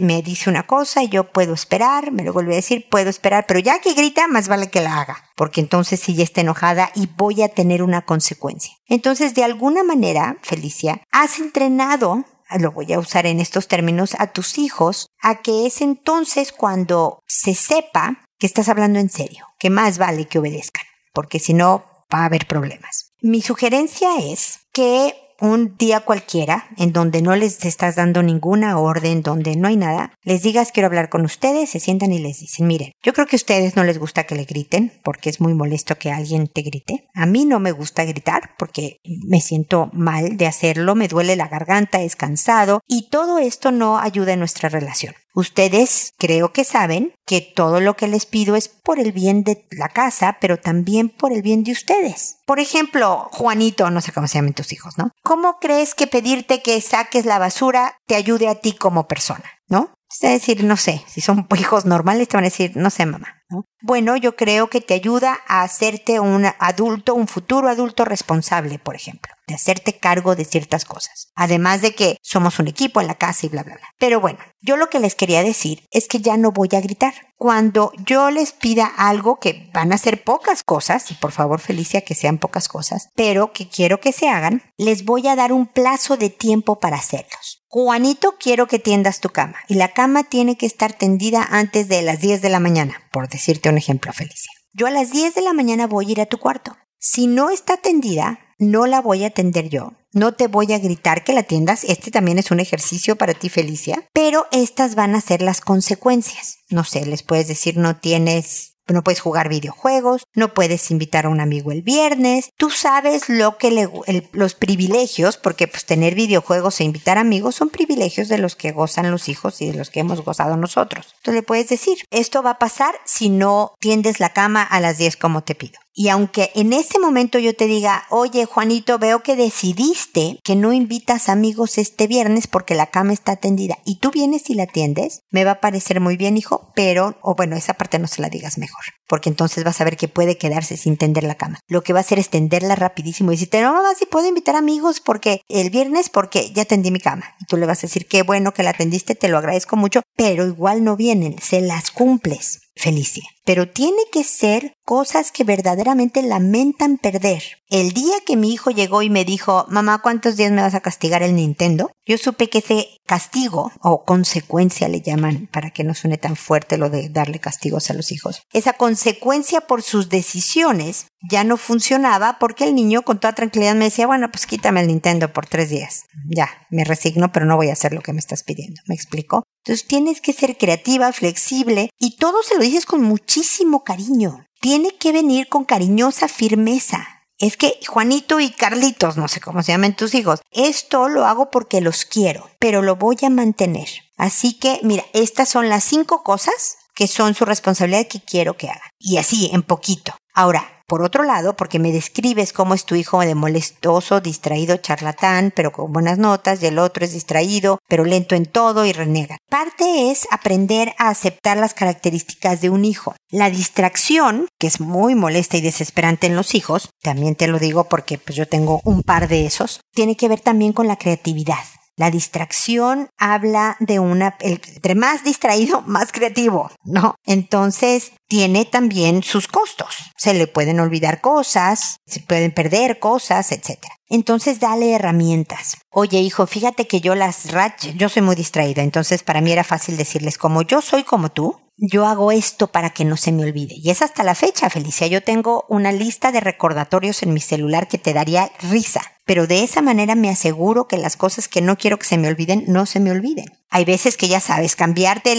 me 0.00 0.22
dice 0.22 0.50
una 0.50 0.66
cosa 0.66 1.02
y 1.02 1.08
yo 1.08 1.30
puedo 1.32 1.54
esperar, 1.54 2.12
me 2.12 2.24
lo 2.24 2.32
vuelve 2.32 2.54
a 2.54 2.56
decir, 2.56 2.88
puedo 2.90 3.10
esperar, 3.10 3.44
pero 3.46 3.60
ya 3.60 3.78
que 3.80 3.94
grita, 3.94 4.26
más 4.28 4.48
vale 4.48 4.70
que 4.70 4.80
la 4.80 5.00
haga, 5.00 5.30
porque 5.36 5.60
entonces 5.60 6.00
sí 6.00 6.14
ya 6.14 6.24
está 6.24 6.40
enojada 6.40 6.90
y 6.94 7.08
voy 7.16 7.42
a 7.42 7.48
tener 7.48 7.82
una 7.82 8.02
consecuencia. 8.02 8.74
Entonces, 8.86 9.34
de 9.34 9.44
alguna 9.44 9.84
manera, 9.84 10.38
Felicia, 10.42 11.02
has 11.10 11.38
entrenado 11.38 12.24
lo 12.58 12.72
voy 12.72 12.92
a 12.92 12.98
usar 12.98 13.26
en 13.26 13.40
estos 13.40 13.68
términos, 13.68 14.16
a 14.18 14.28
tus 14.28 14.58
hijos, 14.58 15.06
a 15.22 15.40
que 15.40 15.66
es 15.66 15.80
entonces 15.80 16.52
cuando 16.52 17.22
se 17.26 17.54
sepa 17.54 18.24
que 18.38 18.46
estás 18.46 18.68
hablando 18.68 18.98
en 18.98 19.10
serio, 19.10 19.46
que 19.58 19.70
más 19.70 19.98
vale 19.98 20.26
que 20.26 20.38
obedezcan, 20.38 20.84
porque 21.12 21.38
si 21.38 21.54
no 21.54 21.84
va 22.12 22.22
a 22.22 22.24
haber 22.24 22.46
problemas. 22.46 23.12
Mi 23.22 23.42
sugerencia 23.42 24.16
es 24.18 24.60
que 24.72 25.14
un 25.40 25.76
día 25.76 26.00
cualquiera, 26.00 26.68
en 26.76 26.92
donde 26.92 27.22
no 27.22 27.34
les 27.36 27.64
estás 27.64 27.96
dando 27.96 28.22
ninguna 28.22 28.78
orden, 28.78 29.22
donde 29.22 29.56
no 29.56 29.68
hay 29.68 29.76
nada, 29.76 30.12
les 30.22 30.42
digas 30.42 30.72
quiero 30.72 30.86
hablar 30.86 31.08
con 31.08 31.24
ustedes, 31.24 31.70
se 31.70 31.80
sientan 31.80 32.12
y 32.12 32.18
les 32.18 32.40
dicen, 32.40 32.66
miren, 32.66 32.92
yo 33.02 33.12
creo 33.12 33.26
que 33.26 33.36
a 33.36 33.38
ustedes 33.38 33.76
no 33.76 33.84
les 33.84 33.98
gusta 33.98 34.24
que 34.24 34.34
le 34.34 34.44
griten, 34.44 34.92
porque 35.02 35.30
es 35.30 35.40
muy 35.40 35.54
molesto 35.54 35.96
que 35.96 36.10
alguien 36.10 36.48
te 36.48 36.62
grite. 36.62 37.08
A 37.14 37.26
mí 37.26 37.44
no 37.44 37.60
me 37.60 37.72
gusta 37.72 38.04
gritar, 38.04 38.50
porque 38.58 39.00
me 39.04 39.40
siento 39.40 39.90
mal 39.92 40.36
de 40.36 40.46
hacerlo, 40.46 40.94
me 40.94 41.08
duele 41.08 41.36
la 41.36 41.48
garganta, 41.48 42.02
es 42.02 42.16
cansado, 42.16 42.80
y 42.86 43.08
todo 43.08 43.38
esto 43.38 43.72
no 43.72 43.98
ayuda 43.98 44.32
en 44.32 44.40
nuestra 44.40 44.68
relación. 44.68 45.14
Ustedes 45.34 46.12
creo 46.18 46.52
que 46.52 46.64
saben 46.64 47.12
que 47.26 47.40
todo 47.40 47.80
lo 47.80 47.96
que 47.96 48.08
les 48.08 48.26
pido 48.26 48.56
es 48.56 48.68
por 48.68 48.98
el 48.98 49.12
bien 49.12 49.44
de 49.44 49.66
la 49.70 49.88
casa, 49.88 50.38
pero 50.40 50.58
también 50.58 51.08
por 51.08 51.32
el 51.32 51.42
bien 51.42 51.62
de 51.62 51.72
ustedes. 51.72 52.38
Por 52.46 52.58
ejemplo, 52.58 53.28
Juanito, 53.32 53.90
no 53.90 54.00
sé 54.00 54.12
cómo 54.12 54.26
se 54.26 54.38
llaman 54.38 54.54
tus 54.54 54.72
hijos, 54.72 54.98
¿no? 54.98 55.10
¿Cómo 55.22 55.58
crees 55.60 55.94
que 55.94 56.06
pedirte 56.06 56.62
que 56.62 56.80
saques 56.80 57.26
la 57.26 57.38
basura 57.38 57.96
te 58.06 58.16
ayude 58.16 58.48
a 58.48 58.56
ti 58.56 58.72
como 58.72 59.06
persona, 59.06 59.44
¿no? 59.68 59.94
Es 60.10 60.20
decir, 60.20 60.64
no 60.64 60.76
sé, 60.76 61.02
si 61.06 61.20
son 61.20 61.46
hijos 61.58 61.84
normales 61.84 62.28
te 62.28 62.36
van 62.36 62.44
a 62.44 62.48
decir, 62.48 62.72
no 62.76 62.90
sé, 62.90 63.06
mamá. 63.06 63.36
¿no? 63.48 63.64
Bueno, 63.82 64.16
yo 64.16 64.36
creo 64.36 64.68
que 64.68 64.80
te 64.80 64.94
ayuda 64.94 65.38
a 65.48 65.62
hacerte 65.62 66.20
un 66.20 66.46
adulto, 66.58 67.14
un 67.14 67.26
futuro 67.26 67.68
adulto 67.68 68.04
responsable, 68.04 68.78
por 68.78 68.94
ejemplo, 68.94 69.32
de 69.48 69.54
hacerte 69.54 69.98
cargo 69.98 70.36
de 70.36 70.44
ciertas 70.44 70.84
cosas. 70.84 71.32
Además 71.34 71.82
de 71.82 71.94
que 71.94 72.16
somos 72.22 72.58
un 72.58 72.68
equipo 72.68 73.00
en 73.00 73.08
la 73.08 73.16
casa 73.16 73.46
y 73.46 73.48
bla, 73.48 73.62
bla, 73.62 73.76
bla. 73.76 73.88
Pero 73.98 74.20
bueno, 74.20 74.38
yo 74.60 74.76
lo 74.76 74.88
que 74.88 75.00
les 75.00 75.14
quería 75.14 75.42
decir 75.42 75.88
es 75.90 76.06
que 76.06 76.20
ya 76.20 76.36
no 76.36 76.52
voy 76.52 76.68
a 76.72 76.80
gritar. 76.80 77.14
Cuando 77.36 77.92
yo 78.06 78.30
les 78.30 78.52
pida 78.52 78.86
algo 78.86 79.40
que 79.40 79.70
van 79.72 79.92
a 79.92 79.98
ser 79.98 80.22
pocas 80.22 80.62
cosas, 80.62 81.10
y 81.10 81.14
por 81.14 81.32
favor 81.32 81.58
Felicia 81.58 82.02
que 82.02 82.14
sean 82.14 82.38
pocas 82.38 82.68
cosas, 82.68 83.08
pero 83.16 83.52
que 83.52 83.68
quiero 83.68 83.98
que 83.98 84.12
se 84.12 84.28
hagan, 84.28 84.62
les 84.76 85.04
voy 85.04 85.26
a 85.26 85.36
dar 85.36 85.52
un 85.52 85.66
plazo 85.66 86.16
de 86.16 86.30
tiempo 86.30 86.78
para 86.78 86.98
hacerlos. 86.98 87.49
Juanito, 87.72 88.34
quiero 88.36 88.66
que 88.66 88.80
tiendas 88.80 89.20
tu 89.20 89.28
cama. 89.28 89.54
Y 89.68 89.74
la 89.74 89.92
cama 89.92 90.24
tiene 90.24 90.56
que 90.56 90.66
estar 90.66 90.92
tendida 90.92 91.46
antes 91.48 91.86
de 91.86 92.02
las 92.02 92.20
10 92.20 92.42
de 92.42 92.48
la 92.48 92.58
mañana, 92.58 93.00
por 93.12 93.28
decirte 93.28 93.68
un 93.68 93.78
ejemplo, 93.78 94.12
Felicia. 94.12 94.50
Yo 94.72 94.88
a 94.88 94.90
las 94.90 95.12
10 95.12 95.36
de 95.36 95.42
la 95.42 95.52
mañana 95.52 95.86
voy 95.86 96.08
a 96.08 96.10
ir 96.10 96.20
a 96.20 96.26
tu 96.26 96.38
cuarto. 96.38 96.76
Si 96.98 97.28
no 97.28 97.48
está 97.48 97.76
tendida, 97.76 98.40
no 98.58 98.88
la 98.88 99.00
voy 99.00 99.22
a 99.22 99.28
atender 99.28 99.68
yo. 99.68 99.92
No 100.12 100.32
te 100.32 100.48
voy 100.48 100.72
a 100.72 100.80
gritar 100.80 101.22
que 101.22 101.32
la 101.32 101.44
tiendas. 101.44 101.84
Este 101.84 102.10
también 102.10 102.38
es 102.38 102.50
un 102.50 102.58
ejercicio 102.58 103.14
para 103.14 103.34
ti, 103.34 103.48
Felicia. 103.48 104.04
Pero 104.12 104.46
estas 104.50 104.96
van 104.96 105.14
a 105.14 105.20
ser 105.20 105.40
las 105.40 105.60
consecuencias. 105.60 106.58
No 106.70 106.82
sé, 106.82 107.06
les 107.06 107.22
puedes 107.22 107.46
decir 107.46 107.76
no 107.76 108.00
tienes 108.00 108.69
no 108.92 109.02
puedes 109.02 109.20
jugar 109.20 109.48
videojuegos, 109.48 110.24
no 110.34 110.54
puedes 110.54 110.90
invitar 110.90 111.26
a 111.26 111.28
un 111.28 111.40
amigo 111.40 111.72
el 111.72 111.82
viernes, 111.82 112.50
tú 112.56 112.70
sabes 112.70 113.28
lo 113.28 113.58
que 113.58 113.70
le, 113.70 113.88
los 114.32 114.54
privilegios, 114.54 115.36
porque 115.36 115.68
pues 115.68 115.84
tener 115.84 116.14
videojuegos 116.14 116.80
e 116.80 116.84
invitar 116.84 117.18
amigos 117.18 117.54
son 117.54 117.70
privilegios 117.70 118.28
de 118.28 118.38
los 118.38 118.56
que 118.56 118.72
gozan 118.72 119.10
los 119.10 119.28
hijos 119.28 119.60
y 119.62 119.70
de 119.70 119.74
los 119.74 119.90
que 119.90 120.00
hemos 120.00 120.22
gozado 120.22 120.56
nosotros. 120.56 121.14
Entonces 121.18 121.34
le 121.34 121.42
puedes 121.42 121.68
decir, 121.68 121.98
esto 122.10 122.42
va 122.42 122.50
a 122.50 122.58
pasar 122.58 122.94
si 123.04 123.28
no 123.28 123.74
tiendes 123.80 124.20
la 124.20 124.32
cama 124.32 124.62
a 124.62 124.80
las 124.80 124.98
10 124.98 125.16
como 125.16 125.42
te 125.42 125.54
pido. 125.54 125.78
Y 125.92 126.08
aunque 126.08 126.50
en 126.54 126.72
ese 126.72 126.98
momento 126.98 127.38
yo 127.38 127.54
te 127.54 127.66
diga, 127.66 128.04
oye 128.10 128.44
Juanito, 128.44 128.98
veo 128.98 129.22
que 129.22 129.36
decidiste 129.36 130.38
que 130.44 130.56
no 130.56 130.72
invitas 130.72 131.28
amigos 131.28 131.78
este 131.78 132.06
viernes 132.06 132.46
porque 132.46 132.74
la 132.74 132.86
cama 132.86 133.12
está 133.12 133.36
tendida 133.36 133.78
y 133.84 133.98
tú 133.98 134.10
vienes 134.10 134.50
y 134.50 134.54
la 134.54 134.64
atiendes, 134.64 135.22
me 135.30 135.44
va 135.44 135.52
a 135.52 135.60
parecer 135.60 136.00
muy 136.00 136.16
bien, 136.16 136.36
hijo, 136.36 136.72
pero, 136.74 137.18
o 137.22 137.34
bueno, 137.34 137.56
esa 137.56 137.74
parte 137.74 137.98
no 137.98 138.06
se 138.06 138.22
la 138.22 138.28
digas 138.28 138.58
mejor, 138.58 138.84
porque 139.08 139.28
entonces 139.28 139.64
vas 139.64 139.80
a 139.80 139.84
ver 139.84 139.96
que 139.96 140.08
puede 140.08 140.38
quedarse 140.38 140.76
sin 140.76 140.96
tender 140.96 141.24
la 141.24 141.34
cama. 141.34 141.58
Lo 141.68 141.82
que 141.82 141.92
va 141.92 142.00
a 142.00 142.02
hacer 142.02 142.18
es 142.18 142.30
tenderla 142.30 142.76
rapidísimo 142.76 143.32
y 143.32 143.34
decirte, 143.34 143.60
no 143.60 143.72
mamá, 143.72 143.94
si 143.98 144.06
puedo 144.06 144.28
invitar 144.28 144.56
amigos 144.56 145.00
porque 145.00 145.42
el 145.48 145.70
viernes 145.70 146.08
porque 146.08 146.52
ya 146.52 146.64
tendí 146.64 146.90
mi 146.90 147.00
cama. 147.00 147.34
Y 147.40 147.46
tú 147.46 147.56
le 147.56 147.66
vas 147.66 147.78
a 147.78 147.82
decir, 147.82 148.06
qué 148.06 148.22
bueno 148.22 148.52
que 148.52 148.62
la 148.62 148.70
atendiste, 148.70 149.14
te 149.14 149.28
lo 149.28 149.38
agradezco 149.38 149.76
mucho, 149.76 150.02
pero 150.16 150.46
igual 150.46 150.84
no 150.84 150.96
vienen, 150.96 151.38
se 151.40 151.60
las 151.60 151.90
cumples. 151.90 152.60
Felicia. 152.76 153.24
Pero 153.44 153.68
tiene 153.68 154.02
que 154.10 154.24
ser 154.24 154.72
cosas 154.84 155.32
que 155.32 155.44
verdaderamente 155.44 156.22
lamentan 156.22 156.96
perder. 156.96 157.59
El 157.70 157.92
día 157.92 158.16
que 158.26 158.36
mi 158.36 158.52
hijo 158.52 158.72
llegó 158.72 159.00
y 159.00 159.10
me 159.10 159.24
dijo, 159.24 159.64
mamá, 159.68 159.98
¿cuántos 160.02 160.36
días 160.36 160.50
me 160.50 160.60
vas 160.60 160.74
a 160.74 160.80
castigar 160.80 161.22
el 161.22 161.36
Nintendo? 161.36 161.92
Yo 162.04 162.18
supe 162.18 162.50
que 162.50 162.58
ese 162.58 162.88
castigo 163.06 163.70
o 163.80 164.04
consecuencia 164.04 164.88
le 164.88 165.02
llaman 165.02 165.48
para 165.52 165.70
que 165.70 165.84
no 165.84 165.94
suene 165.94 166.18
tan 166.18 166.34
fuerte 166.34 166.78
lo 166.78 166.90
de 166.90 167.08
darle 167.10 167.38
castigos 167.38 167.88
a 167.88 167.94
los 167.94 168.10
hijos. 168.10 168.42
Esa 168.52 168.72
consecuencia 168.72 169.60
por 169.60 169.82
sus 169.82 170.08
decisiones 170.08 171.06
ya 171.30 171.44
no 171.44 171.56
funcionaba 171.56 172.38
porque 172.40 172.64
el 172.64 172.74
niño 172.74 173.02
con 173.02 173.20
toda 173.20 173.36
tranquilidad 173.36 173.76
me 173.76 173.84
decía, 173.84 174.08
bueno, 174.08 174.32
pues 174.32 174.46
quítame 174.46 174.80
el 174.80 174.88
Nintendo 174.88 175.32
por 175.32 175.46
tres 175.46 175.70
días. 175.70 176.06
Ya, 176.28 176.48
me 176.70 176.82
resigno, 176.82 177.30
pero 177.30 177.46
no 177.46 177.56
voy 177.56 177.68
a 177.68 177.74
hacer 177.74 177.92
lo 177.92 178.00
que 178.00 178.12
me 178.12 178.18
estás 178.18 178.42
pidiendo. 178.42 178.82
¿Me 178.88 178.96
explico? 178.96 179.44
Entonces 179.64 179.86
tienes 179.86 180.20
que 180.20 180.32
ser 180.32 180.58
creativa, 180.58 181.12
flexible 181.12 181.90
y 182.00 182.16
todo 182.16 182.42
se 182.42 182.56
lo 182.56 182.62
dices 182.62 182.84
con 182.84 183.00
muchísimo 183.00 183.84
cariño. 183.84 184.44
Tiene 184.60 184.96
que 184.98 185.12
venir 185.12 185.46
con 185.48 185.64
cariñosa 185.64 186.26
firmeza. 186.26 187.19
Es 187.40 187.56
que 187.56 187.80
Juanito 187.88 188.38
y 188.38 188.50
Carlitos, 188.50 189.16
no 189.16 189.26
sé 189.26 189.40
cómo 189.40 189.62
se 189.62 189.72
llaman 189.72 189.96
tus 189.96 190.14
hijos, 190.14 190.40
esto 190.52 191.08
lo 191.08 191.24
hago 191.24 191.50
porque 191.50 191.80
los 191.80 192.04
quiero, 192.04 192.50
pero 192.58 192.82
lo 192.82 192.96
voy 192.96 193.16
a 193.22 193.30
mantener. 193.30 193.88
Así 194.18 194.58
que, 194.58 194.78
mira, 194.82 195.04
estas 195.14 195.48
son 195.48 195.70
las 195.70 195.82
cinco 195.82 196.22
cosas 196.22 196.76
que 196.94 197.06
son 197.06 197.34
su 197.34 197.46
responsabilidad 197.46 198.06
que 198.08 198.20
quiero 198.20 198.58
que 198.58 198.68
hagan. 198.68 198.90
Y 198.98 199.16
así, 199.16 199.48
en 199.54 199.62
poquito. 199.62 200.14
Ahora, 200.34 200.80
por 200.90 201.02
otro 201.02 201.22
lado, 201.22 201.54
porque 201.54 201.78
me 201.78 201.92
describes 201.92 202.52
cómo 202.52 202.74
es 202.74 202.84
tu 202.84 202.96
hijo 202.96 203.20
de 203.20 203.36
molestoso, 203.36 204.20
distraído, 204.20 204.76
charlatán, 204.76 205.52
pero 205.54 205.70
con 205.70 205.92
buenas 205.92 206.18
notas, 206.18 206.60
y 206.60 206.66
el 206.66 206.80
otro 206.80 207.04
es 207.04 207.12
distraído, 207.12 207.78
pero 207.88 208.04
lento 208.04 208.34
en 208.34 208.44
todo 208.44 208.84
y 208.84 208.92
renega. 208.92 209.36
Parte 209.48 210.10
es 210.10 210.26
aprender 210.32 210.92
a 210.98 211.10
aceptar 211.10 211.58
las 211.58 211.74
características 211.74 212.60
de 212.60 212.70
un 212.70 212.84
hijo. 212.84 213.14
La 213.30 213.50
distracción, 213.50 214.48
que 214.58 214.66
es 214.66 214.80
muy 214.80 215.14
molesta 215.14 215.56
y 215.56 215.60
desesperante 215.60 216.26
en 216.26 216.34
los 216.34 216.56
hijos, 216.56 216.90
también 217.02 217.36
te 217.36 217.46
lo 217.46 217.60
digo 217.60 217.84
porque 217.84 218.18
pues, 218.18 218.34
yo 218.34 218.48
tengo 218.48 218.80
un 218.84 219.04
par 219.04 219.28
de 219.28 219.46
esos, 219.46 219.82
tiene 219.94 220.16
que 220.16 220.28
ver 220.28 220.40
también 220.40 220.72
con 220.72 220.88
la 220.88 220.96
creatividad. 220.96 221.62
La 221.96 222.10
distracción 222.10 223.08
habla 223.18 223.76
de 223.80 223.98
una, 223.98 224.36
entre 224.40 224.94
más 224.94 225.24
distraído, 225.24 225.82
más 225.86 226.12
creativo, 226.12 226.70
¿no? 226.84 227.14
Entonces, 227.24 228.12
tiene 228.28 228.64
también 228.64 229.22
sus 229.22 229.48
costos. 229.48 229.96
Se 230.16 230.34
le 230.34 230.46
pueden 230.46 230.80
olvidar 230.80 231.20
cosas, 231.20 231.96
se 232.06 232.20
pueden 232.20 232.52
perder 232.52 232.98
cosas, 232.98 233.52
etc. 233.52 233.78
Entonces, 234.08 234.60
dale 234.60 234.92
herramientas. 234.92 235.78
Oye, 235.92 236.20
hijo, 236.20 236.46
fíjate 236.46 236.86
que 236.86 237.00
yo 237.00 237.14
las 237.14 237.52
rach, 237.52 237.86
yo 237.96 238.08
soy 238.08 238.22
muy 238.22 238.36
distraída, 238.36 238.82
entonces 238.82 239.22
para 239.22 239.40
mí 239.40 239.50
era 239.52 239.64
fácil 239.64 239.96
decirles, 239.96 240.38
como 240.38 240.62
yo 240.62 240.80
soy 240.80 241.02
como 241.04 241.30
tú, 241.30 241.60
yo 241.80 242.06
hago 242.06 242.30
esto 242.30 242.66
para 242.66 242.90
que 242.90 243.06
no 243.06 243.16
se 243.16 243.32
me 243.32 243.44
olvide. 243.44 243.74
Y 243.76 243.90
es 243.90 244.02
hasta 244.02 244.22
la 244.22 244.34
fecha, 244.34 244.68
Felicia. 244.68 245.06
Yo 245.06 245.22
tengo 245.22 245.64
una 245.68 245.92
lista 245.92 246.30
de 246.30 246.40
recordatorios 246.40 247.22
en 247.22 247.32
mi 247.32 247.40
celular 247.40 247.88
que 247.88 247.96
te 247.96 248.12
daría 248.12 248.52
risa. 248.60 249.00
Pero 249.24 249.46
de 249.46 249.64
esa 249.64 249.80
manera 249.80 250.14
me 250.14 250.28
aseguro 250.28 250.86
que 250.86 250.98
las 250.98 251.16
cosas 251.16 251.48
que 251.48 251.62
no 251.62 251.78
quiero 251.78 251.98
que 251.98 252.06
se 252.06 252.18
me 252.18 252.28
olviden, 252.28 252.64
no 252.66 252.84
se 252.84 253.00
me 253.00 253.10
olviden. 253.10 253.46
Hay 253.70 253.84
veces 253.84 254.16
que 254.16 254.28
ya 254.28 254.40
sabes, 254.40 254.76
cambiarte 254.76 255.34